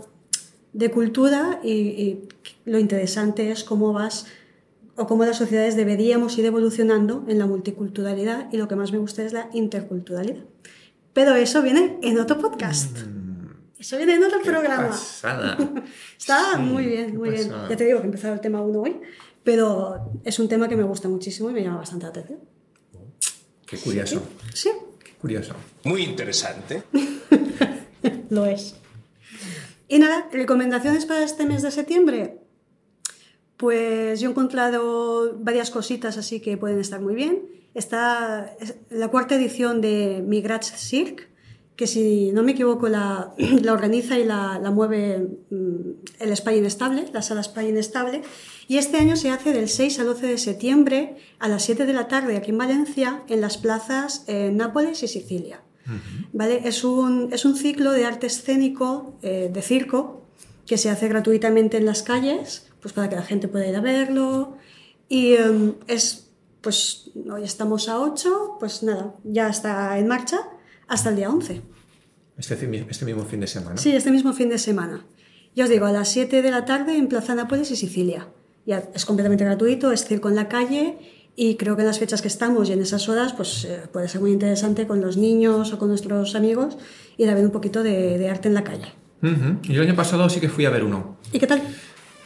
de 0.73 0.91
cultura 0.91 1.59
y 1.63 2.19
lo 2.65 2.77
interesante 2.77 3.51
es 3.51 3.63
cómo 3.63 3.91
vas 3.91 4.27
o 4.99 5.07
cómo 5.07 5.25
las 5.25 5.37
sociedades 5.37 5.75
deberíamos 5.75 6.37
ir 6.37 6.45
evolucionando 6.45 7.25
en 7.27 7.39
la 7.39 7.45
multiculturalidad 7.45 8.51
y 8.51 8.57
lo 8.57 8.67
que 8.67 8.75
más 8.75 8.91
me 8.91 8.97
gusta 8.97 9.23
es 9.23 9.33
la 9.33 9.49
interculturalidad. 9.53 10.43
Pero 11.13 11.35
eso 11.35 11.61
viene 11.61 11.97
en 12.01 12.19
otro 12.19 12.37
podcast. 12.37 12.97
Eso 13.79 13.97
viene 13.97 14.15
en 14.15 14.23
otro 14.23 14.41
programa. 14.41 14.89
Pasada. 14.89 15.57
Está 16.17 16.57
Sí, 16.57 16.61
muy 16.61 16.85
bien, 16.85 17.17
muy 17.17 17.29
bien. 17.29 17.49
Ya 17.69 17.77
te 17.77 17.85
digo 17.85 17.99
que 17.99 18.03
he 18.03 18.07
empezado 18.07 18.33
el 18.33 18.41
tema 18.41 18.61
1 18.61 18.79
hoy, 18.79 18.99
pero 19.43 20.11
es 20.25 20.37
un 20.37 20.49
tema 20.49 20.67
que 20.67 20.75
me 20.75 20.83
gusta 20.83 21.07
muchísimo 21.07 21.49
y 21.49 21.53
me 21.53 21.63
llama 21.63 21.77
bastante 21.77 22.05
la 22.05 22.09
atención. 22.09 22.39
Qué 23.65 23.77
curioso, 23.77 24.21
Sí, 24.53 24.69
qué 25.03 25.13
curioso. 25.13 25.53
Muy 25.85 26.03
interesante. 26.03 26.83
lo 28.29 28.45
es. 28.45 28.75
Y 29.87 29.97
nada, 29.99 30.27
recomendaciones 30.31 31.05
para 31.05 31.23
este 31.23 31.45
mes 31.45 31.61
de 31.61 31.71
septiembre. 31.71 32.39
Pues 33.59 34.21
yo 34.21 34.29
he 34.29 34.31
encontrado 34.31 35.37
varias 35.37 35.69
cositas 35.69 36.17
así 36.17 36.39
que 36.39 36.55
pueden 36.55 36.79
estar 36.79 37.01
muy 37.01 37.13
bien. 37.13 37.41
Está 37.73 38.55
es 38.61 38.75
la 38.89 39.09
cuarta 39.09 39.35
edición 39.35 39.81
de 39.81 40.23
Migrats 40.25 40.71
Cirque, 40.77 41.25
que 41.75 41.85
si 41.85 42.31
no 42.31 42.41
me 42.41 42.53
equivoco 42.53 42.87
la, 42.87 43.33
la 43.61 43.73
organiza 43.73 44.17
y 44.17 44.23
la, 44.23 44.59
la 44.63 44.71
mueve 44.71 45.27
mm, 45.49 46.21
el 46.21 46.37
Spy 46.37 46.55
Inestable, 46.55 47.07
la 47.11 47.21
sala 47.21 47.43
Spy 47.43 47.67
Inestable. 47.67 48.21
Y 48.69 48.77
este 48.77 48.95
año 48.95 49.17
se 49.17 49.29
hace 49.29 49.51
del 49.51 49.67
6 49.67 49.99
al 49.99 50.05
12 50.05 50.27
de 50.27 50.37
septiembre 50.37 51.17
a 51.39 51.49
las 51.49 51.65
7 51.65 51.85
de 51.85 51.91
la 51.91 52.07
tarde 52.07 52.37
aquí 52.37 52.51
en 52.51 52.59
Valencia, 52.59 53.23
en 53.27 53.41
las 53.41 53.57
plazas 53.57 54.23
en 54.27 54.55
Nápoles 54.55 55.03
y 55.03 55.09
Sicilia. 55.09 55.63
¿Vale? 56.31 56.61
Es, 56.63 56.85
un, 56.85 57.33
es 57.33 57.43
un 57.43 57.57
ciclo 57.57 57.91
de 57.91 58.05
arte 58.05 58.27
escénico, 58.27 59.17
eh, 59.21 59.49
de 59.51 59.61
circo, 59.61 60.29
que 60.65 60.77
se 60.77 60.89
hace 60.89 61.09
gratuitamente 61.09 61.75
en 61.75 61.85
las 61.85 62.03
calles, 62.03 62.68
pues 62.81 62.93
para 62.93 63.09
que 63.09 63.15
la 63.15 63.23
gente 63.23 63.47
pueda 63.47 63.67
ir 63.67 63.75
a 63.75 63.81
verlo. 63.81 64.57
Y 65.07 65.33
em, 65.33 65.73
es, 65.87 66.31
pues 66.61 67.11
hoy 67.31 67.43
estamos 67.43 67.89
a 67.89 67.99
8, 67.99 68.57
pues 68.59 68.83
nada, 68.83 69.15
ya 69.23 69.49
está 69.49 69.97
en 69.97 70.07
marcha 70.07 70.39
hasta 70.87 71.09
el 71.09 71.15
día 71.15 71.29
11. 71.29 71.61
Este, 72.37 72.85
este 72.89 73.05
mismo 73.05 73.25
fin 73.25 73.41
de 73.41 73.47
semana. 73.47 73.77
Sí, 73.77 73.91
este 73.95 74.11
mismo 74.11 74.33
fin 74.33 74.49
de 74.49 74.57
semana. 74.57 75.05
Ya 75.55 75.65
os 75.65 75.69
digo, 75.69 75.85
a 75.85 75.91
las 75.91 76.09
7 76.09 76.41
de 76.41 76.51
la 76.51 76.65
tarde 76.65 76.95
en 76.95 77.07
Plaza 77.07 77.35
Nápoles 77.35 77.71
y 77.71 77.75
Sicilia. 77.75 78.29
Ya 78.65 78.89
es 78.93 79.05
completamente 79.05 79.43
gratuito, 79.43 79.91
es 79.91 80.05
circo 80.05 80.29
en 80.29 80.35
la 80.35 80.47
calle 80.47 80.97
y 81.35 81.55
creo 81.55 81.75
que 81.75 81.81
en 81.81 81.87
las 81.87 81.99
fechas 81.99 82.21
que 82.21 82.27
estamos 82.27 82.69
y 82.69 82.73
en 82.73 82.81
esas 82.81 83.09
horas 83.09 83.33
pues 83.33 83.65
eh, 83.65 83.81
puede 83.91 84.07
ser 84.07 84.21
muy 84.21 84.31
interesante 84.31 84.87
con 84.87 85.01
los 85.01 85.17
niños 85.17 85.73
o 85.73 85.79
con 85.79 85.89
nuestros 85.89 86.35
amigos 86.35 86.77
ir 87.17 87.29
a 87.29 87.33
ver 87.33 87.45
un 87.45 87.51
poquito 87.51 87.81
de, 87.83 88.17
de 88.17 88.29
arte 88.29 88.47
en 88.47 88.53
la 88.53 88.63
calle. 88.63 88.93
Ujú. 89.21 89.59
Yo 89.63 89.81
el 89.81 89.89
año 89.89 89.95
pasado 89.95 90.29
sí 90.29 90.39
que 90.39 90.49
fui 90.49 90.65
a 90.65 90.69
ver 90.69 90.83
uno. 90.83 91.17
¿Y 91.31 91.39
qué 91.39 91.47
tal? 91.47 91.61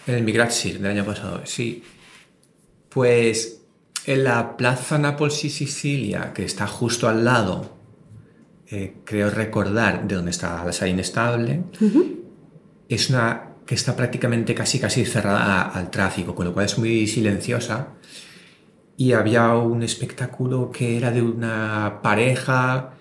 En 0.06 0.16
el 0.16 0.24
Migratsir 0.24 0.80
del 0.80 0.92
año 0.92 1.06
pasado, 1.06 1.42
sí. 1.46 1.84
Pues 2.90 3.62
en 4.06 4.24
la 4.24 4.58
Plaza 4.58 4.98
Nápoles 4.98 5.46
y 5.46 5.50
Sicilia, 5.50 6.34
que 6.34 6.44
está 6.44 6.68
justo 6.68 7.08
al 7.08 7.24
lado, 7.24 7.78
eh, 8.70 8.96
creo 9.06 9.30
recordar 9.30 10.08
de 10.08 10.16
dónde 10.16 10.32
está 10.32 10.64
la 10.66 10.74
sala 10.74 10.92
inestable, 10.92 11.64
es 12.90 13.10
una 13.10 13.50
que 13.66 13.76
está 13.76 13.96
prácticamente 13.96 14.54
casi 14.54 14.80
casi 14.80 15.06
cerrada 15.06 15.62
al 15.62 15.90
tráfico, 15.90 16.36
con 16.36 16.46
lo 16.46 16.54
cual 16.54 16.66
es 16.66 16.78
muy 16.78 17.08
silenciosa. 17.08 17.90
Y 18.98 19.14
había 19.14 19.54
un 19.56 19.84
espectáculo 19.84 20.70
que 20.70 20.98
era 20.98 21.12
de 21.12 21.22
una 21.22 22.00
pareja, 22.04 22.94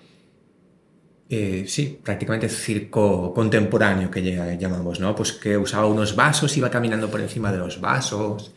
eh, 1.35 1.65
sí, 1.67 1.99
prácticamente 2.03 2.47
circo 2.49 3.33
contemporáneo 3.33 4.09
que 4.11 4.21
llamamos, 4.59 4.99
¿no? 4.99 5.15
Pues 5.15 5.31
que 5.33 5.57
usaba 5.57 5.85
unos 5.87 6.15
vasos, 6.15 6.55
iba 6.57 6.69
caminando 6.69 7.09
por 7.09 7.21
encima 7.21 7.51
de 7.51 7.57
los 7.57 7.79
vasos. 7.81 8.51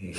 Eh, 0.00 0.12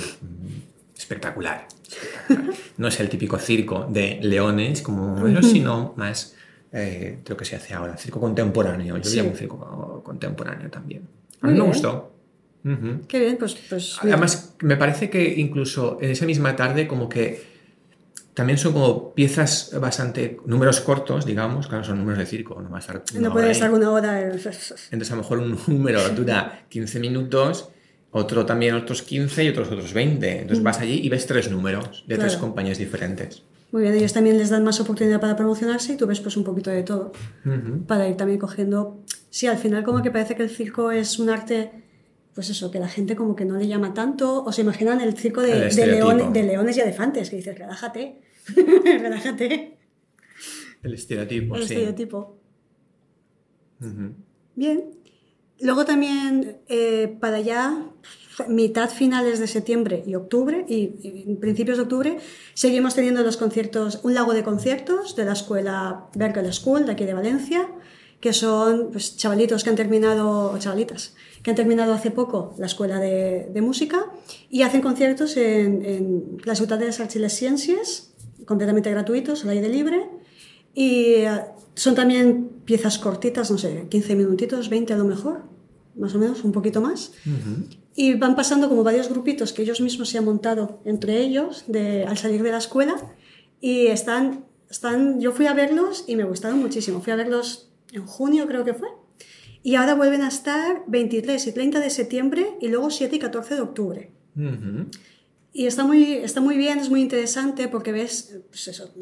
espectacular, 0.96 1.66
espectacular. 1.82 2.54
No 2.76 2.88
es 2.88 3.00
el 3.00 3.08
típico 3.08 3.38
circo 3.38 3.86
de 3.88 4.18
leones 4.22 4.82
como 4.82 5.26
ellos, 5.26 5.46
sino 5.50 5.94
más 5.96 6.34
eh, 6.72 7.18
lo 7.26 7.36
que 7.36 7.44
se 7.44 7.56
hace 7.56 7.74
ahora, 7.74 7.96
circo 7.96 8.20
contemporáneo. 8.20 8.96
Yo 8.98 9.04
Sí. 9.04 9.16
llamo 9.16 9.34
circo 9.34 10.02
contemporáneo 10.04 10.68
también. 10.70 11.02
A 11.40 11.46
Muy 11.46 11.54
mí 11.54 11.58
me 11.58 11.64
bien. 11.64 11.72
gustó. 11.72 12.12
Ujú. 12.64 13.06
Qué 13.06 13.20
bien, 13.20 13.36
pues... 13.38 13.54
pues. 13.68 13.96
Además, 14.02 14.54
me 14.62 14.76
parece 14.76 15.08
que 15.08 15.34
incluso 15.38 15.98
en 16.00 16.10
esa 16.10 16.26
misma 16.26 16.56
tarde 16.56 16.86
como 16.88 17.08
que 17.08 17.57
también 18.38 18.56
son 18.56 18.72
como 18.72 19.12
piezas 19.14 19.72
bastante, 19.80 20.38
números 20.46 20.80
cortos, 20.80 21.26
digamos, 21.26 21.66
claro, 21.66 21.82
son 21.82 21.98
números 21.98 22.20
de 22.20 22.26
circo, 22.26 22.62
no 22.62 22.70
va 22.70 22.76
a 22.76 22.80
estar 22.80 23.02
una 23.12 23.20
no 23.20 23.32
puede 23.32 23.50
estar 23.50 23.68
una 23.72 23.90
hora... 23.90 24.20
Entonces 24.30 25.10
a 25.10 25.16
lo 25.16 25.22
mejor 25.22 25.38
un 25.40 25.58
número 25.66 26.08
dura 26.14 26.64
15 26.68 27.00
minutos, 27.00 27.70
otro 28.12 28.46
también 28.46 28.76
otros 28.76 29.02
15 29.02 29.42
y 29.42 29.48
otros 29.48 29.72
otros 29.72 29.92
20. 29.92 30.42
Entonces 30.42 30.62
vas 30.62 30.78
allí 30.78 31.00
y 31.02 31.08
ves 31.08 31.26
tres 31.26 31.50
números 31.50 32.04
de 32.06 32.16
tres 32.16 32.36
compañías 32.36 32.78
diferentes. 32.78 33.42
Muy 33.72 33.82
bien, 33.82 33.94
ellos 33.94 34.12
también 34.12 34.38
les 34.38 34.50
dan 34.50 34.62
más 34.62 34.78
oportunidad 34.78 35.20
para 35.20 35.34
promocionarse 35.34 35.94
y 35.94 35.96
tú 35.96 36.06
ves 36.06 36.20
pues 36.20 36.36
un 36.36 36.44
poquito 36.44 36.70
de 36.70 36.84
todo. 36.84 37.10
Para 37.88 38.08
ir 38.08 38.16
también 38.16 38.38
cogiendo... 38.38 39.00
Sí, 39.30 39.48
al 39.48 39.58
final 39.58 39.82
como 39.82 40.00
que 40.00 40.12
parece 40.12 40.36
que 40.36 40.44
el 40.44 40.50
circo 40.50 40.92
es 40.92 41.18
un 41.18 41.28
arte, 41.28 41.72
pues 42.36 42.50
eso, 42.50 42.70
que 42.70 42.78
la 42.78 42.88
gente 42.88 43.16
como 43.16 43.34
que 43.34 43.44
no 43.44 43.56
le 43.56 43.66
llama 43.66 43.94
tanto, 43.94 44.44
o 44.44 44.52
se 44.52 44.60
imaginan 44.60 45.00
el 45.00 45.16
circo 45.16 45.42
de, 45.42 45.66
El 45.66 45.74
de 45.74 46.42
leones 46.44 46.76
y 46.76 46.80
elefantes, 46.80 47.30
que 47.30 47.34
dices, 47.34 47.58
relájate, 47.58 48.27
relájate, 48.84 49.78
El 50.82 50.94
estereotipo, 50.94 51.56
el 51.56 51.66
sí. 51.66 51.74
estereotipo. 51.74 52.38
Bien. 54.54 54.84
Luego 55.60 55.84
también 55.84 56.58
eh, 56.68 57.16
para 57.20 57.40
ya 57.40 57.90
mitad 58.46 58.90
finales 58.90 59.40
de 59.40 59.48
septiembre 59.48 60.04
y 60.06 60.14
octubre 60.14 60.64
y, 60.68 60.94
y 61.02 61.34
principios 61.40 61.78
de 61.78 61.82
octubre 61.82 62.18
seguimos 62.54 62.94
teniendo 62.94 63.24
los 63.24 63.36
conciertos, 63.36 64.00
un 64.04 64.14
lago 64.14 64.34
de 64.34 64.44
conciertos 64.44 65.16
de 65.16 65.24
la 65.24 65.32
escuela 65.32 66.06
Berkeley 66.14 66.52
School 66.52 66.86
de 66.86 66.92
aquí 66.92 67.04
de 67.04 67.14
Valencia, 67.14 67.68
que 68.20 68.32
son 68.32 68.90
pues, 68.90 69.16
chavalitos 69.16 69.64
que 69.64 69.70
han 69.70 69.76
terminado, 69.76 70.52
o 70.52 70.58
chavalitas, 70.58 71.14
que 71.42 71.50
han 71.50 71.56
terminado 71.56 71.92
hace 71.92 72.10
poco 72.10 72.54
la 72.58 72.66
escuela 72.66 72.98
de, 72.98 73.48
de 73.52 73.62
música 73.62 74.06
y 74.50 74.62
hacen 74.62 74.80
conciertos 74.80 75.36
en, 75.36 75.84
en 75.84 76.38
la 76.44 76.54
Ciudad 76.54 76.78
de 76.78 76.86
las 76.86 77.32
Ciencias, 77.32 78.14
completamente 78.48 78.90
gratuitos, 78.90 79.44
al 79.44 79.50
aire 79.50 79.68
libre. 79.68 80.08
Y 80.74 81.26
eh, 81.26 81.40
son 81.74 81.94
también 81.94 82.48
piezas 82.64 82.98
cortitas, 82.98 83.50
no 83.50 83.58
sé, 83.58 83.86
15 83.88 84.16
minutitos, 84.16 84.70
20 84.70 84.94
a 84.94 84.96
lo 84.96 85.04
mejor, 85.04 85.42
más 85.94 86.14
o 86.14 86.18
menos, 86.18 86.42
un 86.44 86.52
poquito 86.52 86.80
más. 86.80 87.12
Y 87.94 88.14
van 88.14 88.34
pasando 88.34 88.68
como 88.68 88.82
varios 88.82 89.08
grupitos 89.10 89.52
que 89.52 89.62
ellos 89.62 89.80
mismos 89.80 90.08
se 90.08 90.18
han 90.18 90.24
montado 90.24 90.80
entre 90.84 91.20
ellos 91.20 91.64
de, 91.66 92.04
al 92.04 92.16
salir 92.16 92.42
de 92.42 92.50
la 92.50 92.58
escuela. 92.58 92.96
Y 93.60 93.88
están, 93.88 94.44
están, 94.70 95.20
yo 95.20 95.32
fui 95.32 95.46
a 95.46 95.52
verlos 95.52 96.04
y 96.06 96.16
me 96.16 96.24
gustaron 96.24 96.58
muchísimo. 96.58 97.00
Fui 97.02 97.12
a 97.12 97.16
verlos 97.16 97.70
en 97.92 98.06
junio, 98.06 98.46
creo 98.46 98.64
que 98.64 98.74
fue. 98.74 98.88
Y 99.62 99.74
ahora 99.74 99.94
vuelven 99.94 100.22
a 100.22 100.28
estar 100.28 100.84
23 100.86 101.46
y 101.48 101.52
30 101.52 101.80
de 101.80 101.90
septiembre 101.90 102.56
y 102.60 102.68
luego 102.68 102.90
7 102.90 103.16
y 103.16 103.18
14 103.18 103.56
de 103.56 103.60
octubre. 103.60 104.10
Ujú. 104.36 104.86
Y 105.58 105.66
está 105.66 105.82
muy, 105.82 106.12
está 106.12 106.40
muy 106.40 106.56
bien, 106.56 106.78
es 106.78 106.88
muy 106.88 107.00
interesante 107.00 107.66
porque 107.66 107.90
ves 107.90 108.38
pues 108.48 108.68
eso, 108.68 108.94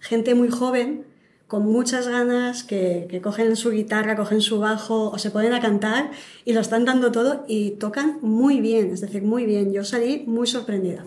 gente 0.00 0.34
muy 0.34 0.48
joven, 0.48 1.04
con 1.46 1.64
muchas 1.64 2.08
ganas, 2.08 2.64
que, 2.64 3.06
que 3.08 3.20
cogen 3.20 3.54
su 3.54 3.70
guitarra, 3.70 4.16
cogen 4.16 4.40
su 4.40 4.58
bajo 4.58 5.10
o 5.10 5.18
se 5.18 5.30
ponen 5.30 5.52
a 5.52 5.60
cantar 5.60 6.10
y 6.44 6.54
lo 6.54 6.60
están 6.60 6.84
dando 6.86 7.12
todo 7.12 7.44
y 7.46 7.76
tocan 7.76 8.18
muy 8.20 8.60
bien, 8.60 8.90
es 8.90 9.00
decir, 9.00 9.22
muy 9.22 9.46
bien. 9.46 9.72
Yo 9.72 9.84
salí 9.84 10.24
muy 10.26 10.48
sorprendida 10.48 11.06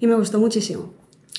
y 0.00 0.08
me 0.08 0.16
gustó 0.16 0.40
muchísimo. 0.40 0.92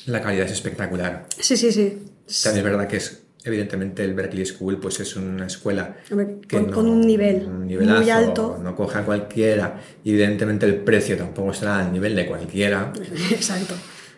La 0.05 0.21
calidad 0.21 0.45
es 0.45 0.53
espectacular. 0.53 1.27
Sí, 1.37 1.57
sí, 1.57 1.73
sí. 1.73 1.97
También 2.45 2.65
es 2.65 2.71
verdad 2.71 2.87
que 2.87 2.95
es, 2.95 3.23
evidentemente, 3.43 4.03
el 4.03 4.13
Berkeley 4.13 4.45
School 4.45 4.77
pues 4.79 4.99
es 4.99 5.15
una 5.15 5.47
escuela 5.47 5.97
Hombre, 6.11 6.37
que 6.47 6.57
con- 6.57 6.71
con 6.71 6.87
un 6.87 7.01
nivel 7.01 7.45
un 7.47 7.59
muy 7.59 7.67
nivelazo, 7.67 8.11
alto. 8.13 8.59
no 8.61 8.75
coja 8.75 9.03
cualquiera. 9.05 9.79
Y 10.03 10.11
evidentemente 10.11 10.65
el 10.65 10.75
precio 10.77 11.17
tampoco 11.17 11.51
estará 11.51 11.79
al 11.85 11.91
nivel 11.93 12.15
de 12.15 12.25
cualquiera, 12.25 12.91
Exacto. 13.31 13.75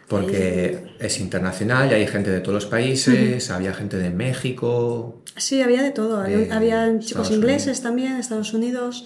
porque 0.08 0.96
es 1.00 1.20
internacional 1.20 1.90
y 1.92 1.94
hay 1.96 2.08
gente 2.08 2.30
de 2.32 2.40
todos 2.42 2.56
los 2.56 2.66
países, 2.66 3.50
había 3.52 3.74
gente 3.74 3.98
de 3.98 4.10
México. 4.10 5.22
Sí, 5.38 5.62
había 5.62 5.82
de 5.84 5.92
todo. 5.92 6.20
Había, 6.20 6.38
De 6.40 6.52
habían 6.52 7.00
chicos 7.00 7.24
Estados 7.28 7.32
ingleses 7.32 7.64
Unidos. 7.68 7.82
también, 7.82 8.12
Estados 8.18 8.54
Unidos. 8.54 9.06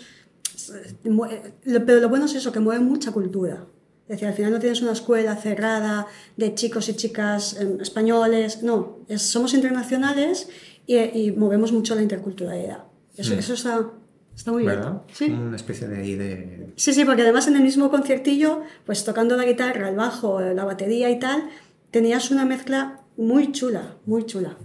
Pero 1.03 1.99
lo 1.99 2.09
bueno 2.09 2.25
es 2.25 2.33
eso, 2.35 2.51
que 2.51 2.59
mueve 2.59 2.83
mucha 2.83 3.11
cultura. 3.11 3.65
Es 4.07 4.09
decir, 4.09 4.27
al 4.27 4.33
final 4.35 4.51
no 4.51 4.59
tienes 4.59 4.81
una 4.83 4.91
escuela 4.91 5.35
cerrada 5.35 6.05
de 6.37 6.53
chicos 6.53 6.87
y 6.89 6.93
chicas 6.93 7.59
em, 7.59 7.81
españoles. 7.81 8.61
No, 8.61 8.99
es- 9.07 9.23
somos 9.23 9.53
internacionales 9.55 10.47
y, 10.85 10.97
y 10.97 11.31
movemos 11.31 11.71
mucho 11.71 11.95
la 11.95 12.01
interculturalidad. 12.03 12.83
Eso, 13.17 13.33
eso 13.33 13.53
está, 13.55 13.89
está 14.35 14.51
muy. 14.51 14.63
¿Verdad? 14.63 14.91
bien. 14.91 15.01
Sí. 15.13 15.25
Una 15.31 15.55
especie 15.55 15.87
de 15.87 15.97
ahí 15.97 16.15
de... 16.15 16.73
Sí, 16.75 16.93
sí, 16.93 17.03
porque 17.03 17.23
además 17.23 17.47
en 17.47 17.55
el 17.55 17.63
mismo 17.63 17.89
conciertillo, 17.89 18.61
pues 18.85 19.03
tocando 19.05 19.35
la 19.37 19.45
guitarra, 19.45 19.89
el 19.89 19.95
bajo, 19.95 20.39
la 20.41 20.65
batería 20.65 21.09
y 21.09 21.17
tal, 21.17 21.49
tenías 21.91 22.29
una 22.29 22.45
mezcla 22.45 23.01
muy 23.17 23.51
chula, 23.53 23.95
muy 24.05 24.25
chula. 24.25 24.57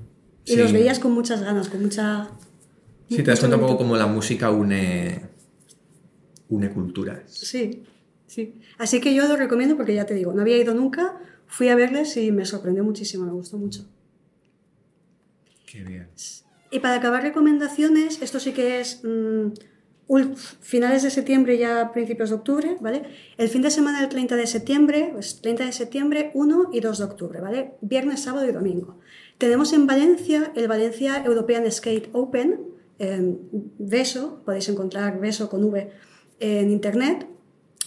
Y 0.44 0.53
Sí. 0.53 0.57
los 0.59 0.72
veías 0.72 0.98
con 0.98 1.12
muchas 1.12 1.42
ganas, 1.42 1.68
con 1.68 1.81
mucha... 1.83 2.29
Sí, 3.09 3.16
te 3.16 3.22
das 3.22 3.38
cuenta 3.40 3.57
un 3.57 3.62
poco 3.62 3.79
cómo 3.79 3.96
la 3.96 4.07
música 4.07 4.50
une, 4.50 5.22
une 6.48 6.70
culturas. 6.70 7.22
Sí, 7.26 7.85
sí. 8.30 8.54
Así 8.78 9.00
que 9.00 9.14
yo 9.14 9.26
lo 9.26 9.36
recomiendo 9.36 9.76
porque 9.76 9.94
ya 9.94 10.06
te 10.06 10.14
digo, 10.14 10.32
no 10.32 10.42
había 10.42 10.56
ido 10.56 10.72
nunca, 10.74 11.18
fui 11.46 11.68
a 11.68 11.74
verles 11.74 12.16
y 12.16 12.30
me 12.32 12.44
sorprendió 12.44 12.84
muchísimo, 12.84 13.24
me 13.24 13.32
gustó 13.32 13.58
mucho. 13.58 13.86
Qué 15.66 15.82
bien. 15.82 16.08
Y 16.70 16.78
para 16.78 16.96
acabar 16.96 17.22
recomendaciones, 17.22 18.22
esto 18.22 18.38
sí 18.38 18.52
que 18.52 18.80
es 18.80 19.02
mm, 19.04 19.52
finales 20.60 21.02
de 21.02 21.10
septiembre 21.10 21.58
ya 21.58 21.92
principios 21.92 22.30
de 22.30 22.36
octubre, 22.36 22.76
¿vale? 22.80 23.02
El 23.36 23.48
fin 23.48 23.62
de 23.62 23.70
semana 23.70 24.00
del 24.00 24.08
30 24.08 24.36
de 24.36 24.46
septiembre, 24.46 25.10
pues 25.12 25.40
30 25.40 25.66
de 25.66 25.72
septiembre, 25.72 26.30
1 26.34 26.70
y 26.72 26.80
2 26.80 26.98
de 26.98 27.04
octubre, 27.04 27.40
¿vale? 27.40 27.72
Viernes, 27.80 28.20
sábado 28.20 28.48
y 28.48 28.52
domingo. 28.52 28.98
Tenemos 29.38 29.72
en 29.72 29.86
Valencia 29.86 30.52
el 30.54 30.68
Valencia 30.68 31.22
European 31.24 31.70
Skate 31.70 32.10
Open, 32.12 32.60
eh, 32.98 33.36
VESO, 33.78 34.42
podéis 34.44 34.68
encontrar 34.68 35.18
VESO 35.20 35.48
con 35.48 35.64
V 35.64 35.90
en 36.40 36.70
internet. 36.70 37.26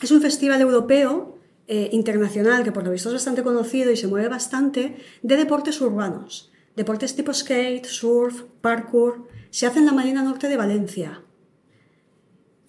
Es 0.03 0.11
un 0.11 0.21
festival 0.21 0.59
europeo 0.59 1.39
eh, 1.65 1.87
internacional 1.93 2.65
que 2.65 2.73
por 2.73 2.83
lo 2.83 2.91
visto 2.91 3.07
es 3.07 3.13
bastante 3.13 3.41
conocido 3.41 3.89
y 3.89 3.95
se 3.95 4.07
mueve 4.07 4.27
bastante 4.27 4.97
de 5.21 5.37
deportes 5.37 5.79
urbanos. 5.79 6.51
Deportes 6.75 7.15
tipo 7.15 7.33
skate, 7.33 7.85
surf, 7.85 8.43
parkour. 8.59 9.29
Se 9.49 9.65
hace 9.65 9.79
en 9.79 9.85
la 9.85 9.93
Marina 9.93 10.21
Norte 10.21 10.49
de 10.49 10.57
Valencia. 10.57 11.21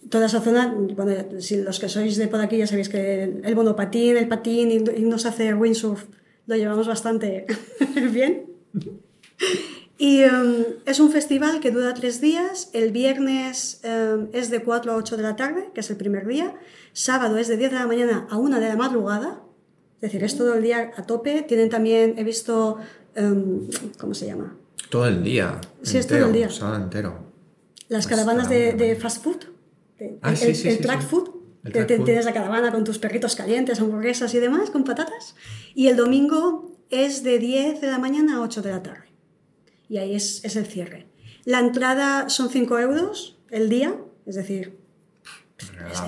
Toda 0.09 0.27
esa 0.27 0.41
zona, 0.41 0.73
bueno, 0.95 1.41
si 1.41 1.57
los 1.57 1.81
que 1.81 1.89
sois 1.89 2.17
de 2.17 2.29
por 2.29 2.41
aquí 2.41 2.59
ya 2.59 2.69
sabéis 2.69 2.89
que 2.89 3.25
el, 3.25 3.57
monopatín, 3.57 4.17
el 4.17 4.29
patín 4.29 4.71
y, 4.71 5.01
y 5.01 5.03
nos 5.03 5.27
hace 5.27 5.55
windsurf 5.55 6.05
lo 6.47 6.55
llevamos 6.55 6.87
bastante 6.87 7.47
bien. 8.13 8.47
Y 9.97 10.23
em, 10.23 10.65
es 10.87 10.99
un 10.99 11.11
festival 11.13 11.61
que 11.61 11.71
dura 11.71 11.95
tres 11.95 12.21
días. 12.21 12.69
El 12.73 12.91
viernes 12.91 13.81
em, 13.85 14.29
es 14.33 14.51
de 14.51 14.63
4 14.63 14.93
a 14.93 14.97
8 14.97 15.17
de 15.17 15.23
la 15.23 15.37
tarde, 15.37 15.71
que 15.73 15.81
es 15.81 15.91
el 15.91 15.97
primer 15.97 16.27
día. 16.27 16.55
Sábado 16.93 17.37
es 17.39 17.47
de 17.49 17.57
10 17.57 17.71
de 17.71 17.79
la 17.79 17.87
mañana 17.87 18.27
a 18.31 18.37
1 18.37 18.59
de 18.61 18.69
la 18.69 18.77
madrugada. 18.77 19.41
Es 19.97 20.01
decir, 20.13 20.25
es 20.25 20.37
todo 20.37 20.55
el 20.55 20.63
día 20.63 20.93
a 20.97 21.03
tope. 21.05 21.43
Tienen 21.43 21.71
también, 21.71 22.15
he 22.19 22.25
visto, 22.25 22.79
em, 23.15 23.69
¿cómo 23.99 24.15
se 24.15 24.27
llama? 24.27 24.57
Todo 24.91 25.07
el 25.07 25.23
día. 25.23 25.61
Sí, 25.83 25.97
es 25.99 26.07
todo 26.07 26.17
entero, 26.19 26.27
el 26.27 26.33
día. 26.33 26.51
sábado 26.51 26.83
entero. 26.83 27.19
Las 27.89 28.07
caravanas 28.07 28.49
de, 28.49 28.99
fast 29.01 29.23
food. 29.23 29.45
de- 29.99 30.19
Ah, 30.23 30.31
el, 30.31 30.37
sí, 30.37 30.55
sí, 30.57 30.69
el 30.69 30.77
sí, 30.79 30.83
track 30.83 31.03
food. 31.03 31.31
El 31.65 31.73
que 31.73 31.79
track 31.79 31.87
te- 31.89 31.97
food. 31.99 32.05
Tienes 32.05 32.25
la 32.25 32.33
caravana 32.33 32.73
con 32.73 32.83
tus 32.85 32.99
perritos 32.99 33.37
calientes, 33.37 33.81
hamburguesas 33.81 34.35
y 34.35 34.41
demás, 34.41 34.71
con 34.71 34.83
patatas. 34.85 35.37
Y 35.75 35.87
el 35.87 35.97
domingo 35.97 36.73
es 36.91 37.23
de 37.23 37.39
10 37.39 37.81
de 37.81 37.87
la 37.87 37.99
mañana 37.99 38.37
a 38.39 38.41
8 38.43 38.61
de 38.61 38.71
la 38.73 38.83
tarde. 38.83 39.05
Y 39.89 39.99
ahí 39.99 40.15
es, 40.15 40.45
es 40.45 40.57
el 40.57 40.67
cierre. 40.67 41.07
La 41.45 41.61
entrada 41.61 42.29
son 42.29 42.49
5 42.49 42.79
euros 42.79 43.39
el 43.51 43.69
día, 43.69 43.95
es 44.27 44.35
decir, 44.37 44.77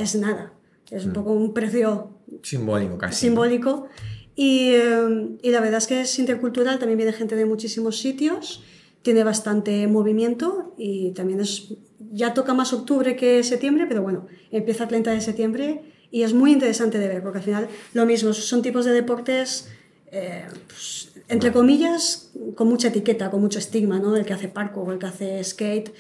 es, 0.01 0.15
nada. 0.17 0.53
Es 0.91 1.05
Mm. 1.05 1.09
un 1.09 1.13
poco 1.15 1.33
un 1.33 1.53
precio 1.55 2.11
Simbólico 2.43 2.97
casi. 2.99 3.21
simbólico. 3.27 3.89
Y, 4.35 4.71
eh, 4.75 5.37
y 5.43 5.51
la 5.51 5.61
verdad 5.61 5.79
es 5.79 5.87
que 5.87 6.01
es 6.03 6.19
intercultural, 6.19 6.79
también 6.79 6.97
viene 6.99 7.13
gente 7.13 7.37
de 7.37 7.45
muchísimos 7.47 7.99
sitios. 7.99 8.63
tiene 9.03 9.23
bastante 9.23 9.87
movimiento 9.87 10.75
y 10.77 11.13
también 11.13 11.39
es, 11.39 11.75
ya 12.11 12.35
toca 12.35 12.55
más 12.55 12.73
octubre 12.73 13.15
que 13.15 13.45
septiembre, 13.45 13.87
pero 13.87 14.03
bueno, 14.03 14.27
empieza 14.51 14.83
el 14.83 14.89
30 14.89 15.13
de 15.13 15.21
septiembre 15.21 15.83
y 16.11 16.23
es 16.25 16.33
muy 16.35 16.51
interesante 16.51 16.99
de 16.99 17.07
ver, 17.07 17.23
porque 17.23 17.39
al 17.39 17.45
final 17.45 17.69
lo 17.95 18.05
mismo, 18.05 18.33
son 18.33 18.63
tipos 18.63 18.85
de 18.85 18.91
deportes, 18.91 19.69
eh, 20.11 20.47
pues, 20.67 21.06
entre 21.29 21.53
comillas, 21.53 22.31
con 22.55 22.69
mucha 22.69 22.89
etiqueta, 22.89 23.31
con 23.31 23.41
mucho 23.41 23.59
estigma, 23.59 23.99
¿no? 23.99 24.17
El 24.17 24.25
que 24.25 24.33
hace 24.33 24.49
parkour, 24.49 24.93
el 24.93 24.99
que 24.99 25.07
hace 25.07 25.43
skate, 25.45 25.93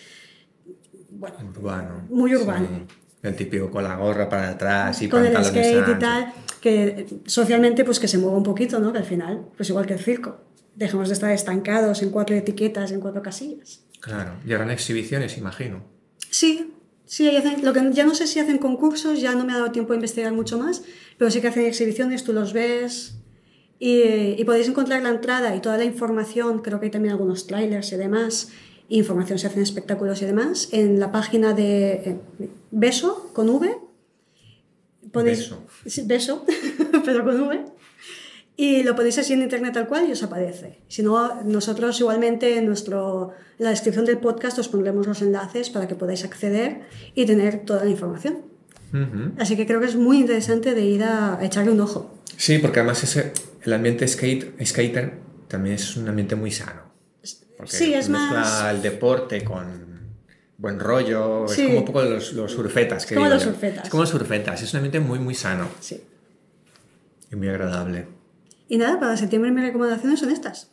bueno, 1.18 1.36
Urbano. 1.56 2.06
Muy 2.10 2.34
urbano. 2.34 2.68
Sí. 2.68 2.94
El 3.22 3.34
típico 3.34 3.70
con 3.70 3.82
la 3.82 3.96
gorra 3.96 4.28
para 4.28 4.50
atrás 4.50 5.00
y 5.02 5.08
con 5.08 5.24
el 5.24 5.32
pantalones 5.32 5.66
skate 5.66 5.96
y 5.96 5.98
tal, 5.98 6.32
que 6.60 7.06
socialmente 7.26 7.84
pues 7.84 7.98
que 7.98 8.06
se 8.06 8.18
mueva 8.18 8.36
un 8.36 8.42
poquito, 8.42 8.78
¿no? 8.78 8.92
Que 8.92 8.98
al 8.98 9.04
final, 9.04 9.46
pues 9.56 9.68
igual 9.68 9.86
que 9.86 9.94
el 9.94 9.98
circo, 9.98 10.38
dejemos 10.74 11.08
de 11.08 11.14
estar 11.14 11.30
estancados 11.32 12.02
en 12.02 12.10
cuatro 12.10 12.36
etiquetas, 12.36 12.92
en 12.92 13.00
cuatro 13.00 13.22
casillas. 13.22 13.80
Claro, 14.00 14.34
y 14.46 14.52
harán 14.52 14.70
exhibiciones, 14.70 15.38
imagino. 15.38 15.82
Sí, 16.30 16.72
sí, 17.04 17.34
hacen, 17.34 17.64
lo 17.64 17.72
que 17.72 17.90
ya 17.92 18.04
no 18.04 18.14
sé 18.14 18.26
si 18.26 18.38
hacen 18.38 18.58
concursos, 18.58 19.20
ya 19.20 19.34
no 19.34 19.44
me 19.44 19.54
ha 19.54 19.56
dado 19.56 19.72
tiempo 19.72 19.92
a 19.92 19.96
investigar 19.96 20.32
mucho 20.32 20.58
más, 20.58 20.84
pero 21.18 21.30
sí 21.30 21.40
que 21.40 21.48
hacen 21.48 21.64
exhibiciones, 21.64 22.22
tú 22.22 22.32
los 22.32 22.52
ves 22.52 23.16
y, 23.78 24.40
y 24.40 24.44
podéis 24.44 24.68
encontrar 24.68 25.02
la 25.02 25.10
entrada 25.10 25.54
y 25.54 25.60
toda 25.60 25.76
la 25.76 25.84
información, 25.84 26.60
creo 26.60 26.80
que 26.80 26.86
hay 26.86 26.90
también 26.90 27.12
algunos 27.12 27.46
trailers 27.46 27.92
y 27.92 27.96
demás, 27.96 28.50
información 28.88 29.38
se 29.38 29.46
hacen 29.46 29.62
espectáculos 29.62 30.22
y 30.22 30.26
demás, 30.26 30.68
en 30.72 31.00
la 31.00 31.12
página 31.12 31.52
de 31.52 31.92
eh, 31.92 32.18
Beso 32.70 33.30
con 33.32 33.48
V. 33.48 33.78
Beso. 35.12 35.64
Sí, 35.86 36.02
beso, 36.06 36.44
pero 37.04 37.24
con 37.24 37.40
V. 37.40 37.64
Y 38.58 38.82
lo 38.82 38.96
podéis 38.96 39.18
así 39.18 39.34
en 39.34 39.42
internet 39.42 39.74
tal 39.74 39.86
cual 39.86 40.08
y 40.08 40.12
os 40.12 40.22
aparece. 40.22 40.78
Si 40.88 41.02
no, 41.02 41.42
nosotros 41.42 42.00
igualmente 42.00 42.56
en, 42.56 42.66
nuestro, 42.66 43.32
en 43.58 43.64
la 43.64 43.70
descripción 43.70 44.06
del 44.06 44.18
podcast 44.18 44.58
os 44.58 44.68
pondremos 44.68 45.06
los 45.06 45.20
enlaces 45.20 45.68
para 45.68 45.86
que 45.86 45.94
podáis 45.94 46.24
acceder 46.24 46.82
y 47.14 47.26
tener 47.26 47.64
toda 47.64 47.84
la 47.84 47.90
información. 47.90 48.38
Ujú. 48.92 49.32
Así 49.38 49.56
que 49.56 49.66
creo 49.66 49.80
que 49.80 49.86
es 49.86 49.96
muy 49.96 50.20
interesante 50.20 50.74
de 50.74 50.84
ir 50.86 51.02
a, 51.02 51.38
a 51.38 51.44
echarle 51.44 51.72
un 51.72 51.80
ojo. 51.80 52.15
Sí, 52.36 52.58
porque 52.58 52.80
además 52.80 53.02
ese, 53.02 53.32
el 53.62 53.72
ambiente 53.72 54.06
skate, 54.06 54.54
skater 54.64 55.18
también 55.48 55.76
es 55.76 55.96
un 55.96 56.08
ambiente 56.08 56.36
muy 56.36 56.50
sano. 56.50 56.82
Porque 57.56 57.72
Sí, 57.72 57.94
es 57.94 58.08
mezcla 58.08 58.40
más- 58.40 58.64
el 58.74 58.82
deporte 58.82 59.42
con 59.42 59.86
buen 60.58 60.78
rollo. 60.78 61.46
Sí. 61.48 61.62
Es 61.62 61.66
como 61.68 61.78
un 61.78 61.84
poco 61.86 62.02
los, 62.02 62.32
los 62.34 62.52
surfetas. 62.52 63.06
Que 63.06 63.14
como 63.14 63.28
los 63.28 63.42
surfetas. 63.42 63.84
Es 63.84 63.90
como 63.90 64.02
los 64.02 64.10
surfetas. 64.10 64.62
Es 64.62 64.72
un 64.74 64.78
ambiente 64.78 65.00
muy, 65.00 65.18
muy 65.18 65.34
sano 65.34 65.68
Sí. 65.80 66.02
y 67.32 67.36
muy 67.36 67.48
agradable. 67.48 68.08
Y 68.68 68.76
nada, 68.78 68.98
para 69.00 69.16
septiembre 69.16 69.50
mis 69.52 69.64
recomendaciones 69.64 70.20
son 70.20 70.30
estas. 70.30 70.70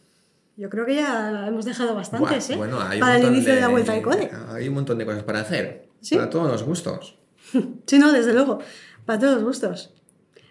Yo 0.55 0.69
creo 0.69 0.85
que 0.85 0.95
ya 0.95 1.45
hemos 1.47 1.65
dejado 1.65 1.95
bastantes, 1.95 2.47
Buah, 2.47 2.53
¿eh? 2.53 2.57
Bueno, 2.57 2.79
hay 2.81 2.99
para 2.99 3.17
el 3.17 3.25
inicio 3.25 3.55
de... 3.55 3.61
la 3.61 3.69
vuelta 3.69 3.93
al 3.93 4.01
cole. 4.01 4.29
Hay 4.49 4.67
un 4.67 4.75
montón 4.75 4.97
de 4.97 5.05
cosas 5.05 5.23
para 5.23 5.39
hacer. 5.41 5.87
¿Sí? 6.01 6.15
Para 6.15 6.29
todos 6.29 6.51
los 6.51 6.63
gustos. 6.63 7.17
Sí, 7.87 7.97
no, 7.99 8.11
desde 8.11 8.33
luego. 8.33 8.59
Para 9.05 9.19
todos 9.19 9.35
los 9.35 9.43
gustos. 9.43 9.93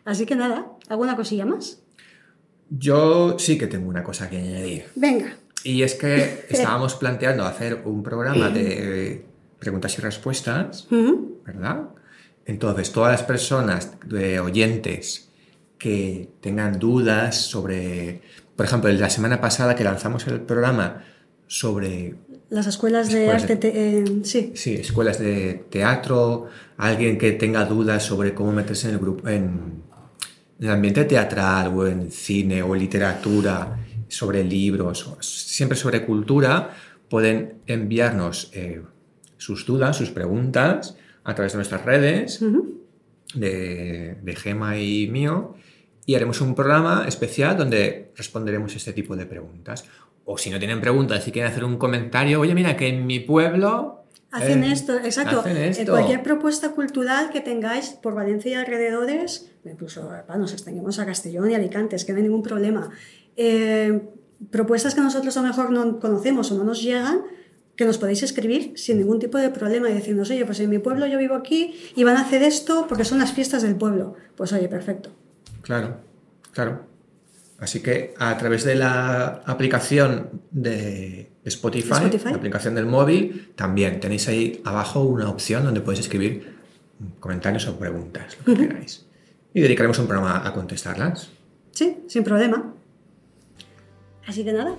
Así 0.04 0.26
que 0.26 0.34
nada, 0.36 0.66
¿alguna 0.88 1.16
cosilla 1.16 1.46
más? 1.46 1.80
Yo 2.70 3.38
sí 3.38 3.58
que 3.58 3.66
tengo 3.66 3.88
una 3.88 4.02
cosa 4.02 4.28
que 4.30 4.38
añadir. 4.38 4.84
Venga. 4.94 5.36
Y 5.64 5.82
es 5.82 5.94
que 5.94 6.46
estábamos 6.48 6.94
planteando 6.94 7.44
hacer 7.44 7.82
un 7.84 8.02
programa 8.02 8.48
de 8.50 9.24
preguntas 9.58 9.96
y 9.98 10.00
respuestas. 10.02 10.88
¿verdad? 11.44 11.88
Entonces, 12.46 12.92
todas 12.92 13.12
las 13.12 13.22
personas 13.22 13.92
de 14.06 14.40
oyentes 14.40 15.28
que 15.78 16.28
tengan 16.40 16.78
dudas 16.78 17.36
sobre, 17.36 18.22
por 18.56 18.66
ejemplo, 18.66 18.90
la 18.90 19.10
semana 19.10 19.40
pasada 19.40 19.74
que 19.74 19.84
lanzamos 19.84 20.26
el 20.28 20.40
programa 20.40 21.04
sobre 21.48 22.14
Las 22.50 22.66
escuelas 22.68 23.10
de 23.12 23.28
arte, 23.30 23.56
de- 23.56 23.98
eh, 23.98 24.04
sí. 24.24 24.52
sí, 24.54 24.74
escuelas 24.74 25.18
de 25.18 25.64
teatro, 25.70 26.46
alguien 26.76 27.18
que 27.18 27.32
tenga 27.32 27.64
dudas 27.64 28.04
sobre 28.04 28.34
cómo 28.34 28.52
meterse 28.52 28.88
en 28.88 28.94
el 28.94 29.00
grupo, 29.00 29.28
en 29.28 29.82
el 30.60 30.70
ambiente 30.70 31.04
teatral 31.04 31.72
o 31.74 31.86
en 31.86 32.10
cine 32.10 32.62
o 32.62 32.74
literatura, 32.74 33.78
sobre 34.12 34.44
libros, 34.44 35.08
siempre 35.20 35.76
sobre 35.76 36.04
cultura, 36.04 36.70
pueden 37.08 37.54
enviarnos 37.66 38.50
eh, 38.52 38.82
sus 39.38 39.64
dudas, 39.64 39.96
sus 39.96 40.10
preguntas 40.10 40.96
a 41.24 41.34
través 41.34 41.52
de 41.52 41.56
nuestras 41.56 41.84
redes, 41.84 42.44
de, 43.34 44.16
de 44.22 44.36
Gema 44.36 44.78
y 44.78 45.08
mío, 45.08 45.54
y 46.04 46.14
haremos 46.14 46.40
un 46.40 46.54
programa 46.54 47.04
especial 47.08 47.56
donde 47.56 48.12
responderemos 48.16 48.74
este 48.76 48.92
tipo 48.92 49.16
de 49.16 49.24
preguntas. 49.24 49.84
O 50.24 50.36
si 50.36 50.50
no 50.50 50.58
tienen 50.58 50.80
preguntas 50.80 51.26
y 51.26 51.32
quieren 51.32 51.50
hacer 51.50 51.64
un 51.64 51.78
comentario, 51.78 52.40
oye, 52.40 52.54
mira, 52.54 52.76
que 52.76 52.88
en 52.88 53.06
mi 53.06 53.20
pueblo... 53.20 54.01
Hacen 54.32 54.64
eh, 54.64 54.72
esto, 54.72 54.96
exacto. 54.96 55.40
hacen 55.40 55.56
Eh. 55.56 55.86
Cualquier 55.86 56.22
propuesta 56.22 56.70
cultural 56.70 57.28
que 57.30 57.42
tengáis 57.42 57.90
por 57.90 58.14
Valencia 58.14 58.50
y 58.50 58.54
alrededores, 58.54 59.52
incluso 59.64 60.10
nos 60.38 60.52
extendemos 60.52 60.98
a 60.98 61.06
Castellón 61.06 61.50
y 61.50 61.54
Alicante, 61.54 61.96
es 61.96 62.06
que 62.06 62.12
no 62.12 62.16
hay 62.18 62.24
ningún 62.24 62.42
problema. 62.42 62.90
Eh, 63.36 64.00
propuestas 64.50 64.94
que 64.94 65.02
nosotros 65.02 65.36
a 65.36 65.42
lo 65.42 65.48
mejor 65.48 65.70
no 65.70 66.00
conocemos 66.00 66.50
o 66.50 66.56
no 66.56 66.64
nos 66.64 66.82
llegan, 66.82 67.20
que 67.76 67.84
nos 67.84 67.98
podéis 67.98 68.22
escribir 68.22 68.72
sin 68.76 68.98
ningún 68.98 69.18
tipo 69.18 69.36
de 69.36 69.50
problema 69.50 69.90
y 69.90 69.94
decirnos, 69.94 70.30
oye, 70.30 70.46
pues 70.46 70.60
en 70.60 70.70
mi 70.70 70.78
pueblo 70.78 71.06
yo 71.06 71.18
vivo 71.18 71.34
aquí 71.34 71.74
y 71.94 72.04
van 72.04 72.16
a 72.16 72.22
hacer 72.22 72.42
esto 72.42 72.86
porque 72.88 73.04
son 73.04 73.18
las 73.18 73.32
fiestas 73.32 73.62
del 73.62 73.76
pueblo. 73.76 74.14
Pues 74.36 74.52
oye, 74.54 74.68
perfecto. 74.68 75.10
Claro, 75.60 75.98
claro. 76.52 76.91
Así 77.62 77.80
que 77.80 78.12
a 78.18 78.36
través 78.38 78.64
de 78.64 78.74
la 78.74 79.40
aplicación 79.46 80.42
de 80.50 81.30
Spotify, 81.44 81.92
Spotify. 81.92 82.30
la 82.30 82.36
aplicación 82.36 82.74
del 82.74 82.86
móvil, 82.86 83.52
también 83.54 84.00
tenéis 84.00 84.26
ahí 84.26 84.60
abajo 84.64 85.02
una 85.04 85.28
opción 85.30 85.62
donde 85.64 85.80
podéis 85.80 86.00
escribir 86.00 86.56
comentarios 87.20 87.66
o 87.68 87.78
preguntas, 87.78 88.36
lo 88.44 88.52
que 88.54 88.66
queráis. 88.66 89.06
Y 89.54 89.60
dedicaremos 89.60 89.96
un 90.00 90.08
programa 90.08 90.46
a 90.46 90.52
contestarlas. 90.52 91.30
Sí, 91.70 91.98
sin 92.08 92.24
problema. 92.24 92.74
Así 94.26 94.44
que 94.44 94.52
nada, 94.52 94.74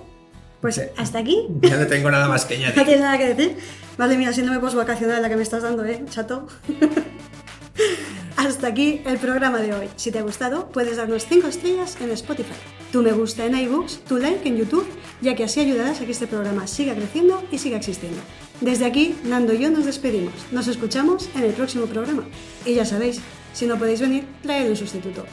pues 0.60 0.74
Sí. 0.74 0.82
hasta 0.98 1.18
aquí. 1.20 1.48
Ya 1.62 1.78
no 1.78 1.86
tengo 1.86 2.10
nada 2.10 2.28
más 2.28 2.44
que 2.44 2.54
No 2.58 2.64
añadir. 2.66 2.84
tienes 2.84 3.00
nada 3.00 3.16
que 3.16 3.34
decir. 3.34 3.56
Vale, 3.96 4.18
mira, 4.18 4.32
si 4.34 4.42
no 4.42 4.52
me 4.52 4.58
puedo 4.58 4.76
vacacionar 4.76 5.22
la 5.22 5.28
que 5.30 5.36
me 5.36 5.42
estás 5.42 5.62
dando, 5.62 5.84
¿eh, 5.86 6.04
chato? 6.10 6.46
Hasta 8.36 8.66
aquí 8.66 9.00
el 9.06 9.18
programa 9.18 9.58
de 9.58 9.74
hoy. 9.74 9.88
Si 9.96 10.10
te 10.10 10.18
ha 10.18 10.22
gustado, 10.22 10.68
puedes 10.68 10.96
darnos 10.96 11.26
5 11.26 11.46
estrellas 11.46 11.96
en 12.00 12.10
Spotify, 12.10 12.54
tu 12.92 13.02
me 13.02 13.12
gusta 13.12 13.46
en 13.46 13.56
iBooks, 13.56 14.00
tu 14.00 14.18
like 14.18 14.46
en 14.48 14.56
YouTube, 14.56 14.86
ya 15.20 15.34
que 15.34 15.44
así 15.44 15.60
ayudarás 15.60 16.00
a 16.00 16.04
que 16.04 16.12
este 16.12 16.26
programa 16.26 16.66
siga 16.66 16.94
creciendo 16.94 17.42
y 17.50 17.58
siga 17.58 17.76
existiendo. 17.76 18.20
Desde 18.60 18.86
aquí, 18.86 19.16
Nando 19.24 19.52
y 19.52 19.58
yo 19.58 19.70
nos 19.70 19.84
despedimos. 19.84 20.34
Nos 20.50 20.68
escuchamos 20.68 21.28
en 21.34 21.44
el 21.44 21.52
próximo 21.52 21.86
programa. 21.86 22.24
Y 22.64 22.74
ya 22.74 22.84
sabéis, 22.84 23.20
si 23.52 23.66
no 23.66 23.78
podéis 23.78 24.00
venir, 24.00 24.26
traed 24.42 24.68
un 24.68 24.76
sustituto. 24.76 25.24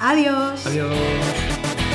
Adiós. 0.00 0.66
Adiós. 0.66 1.85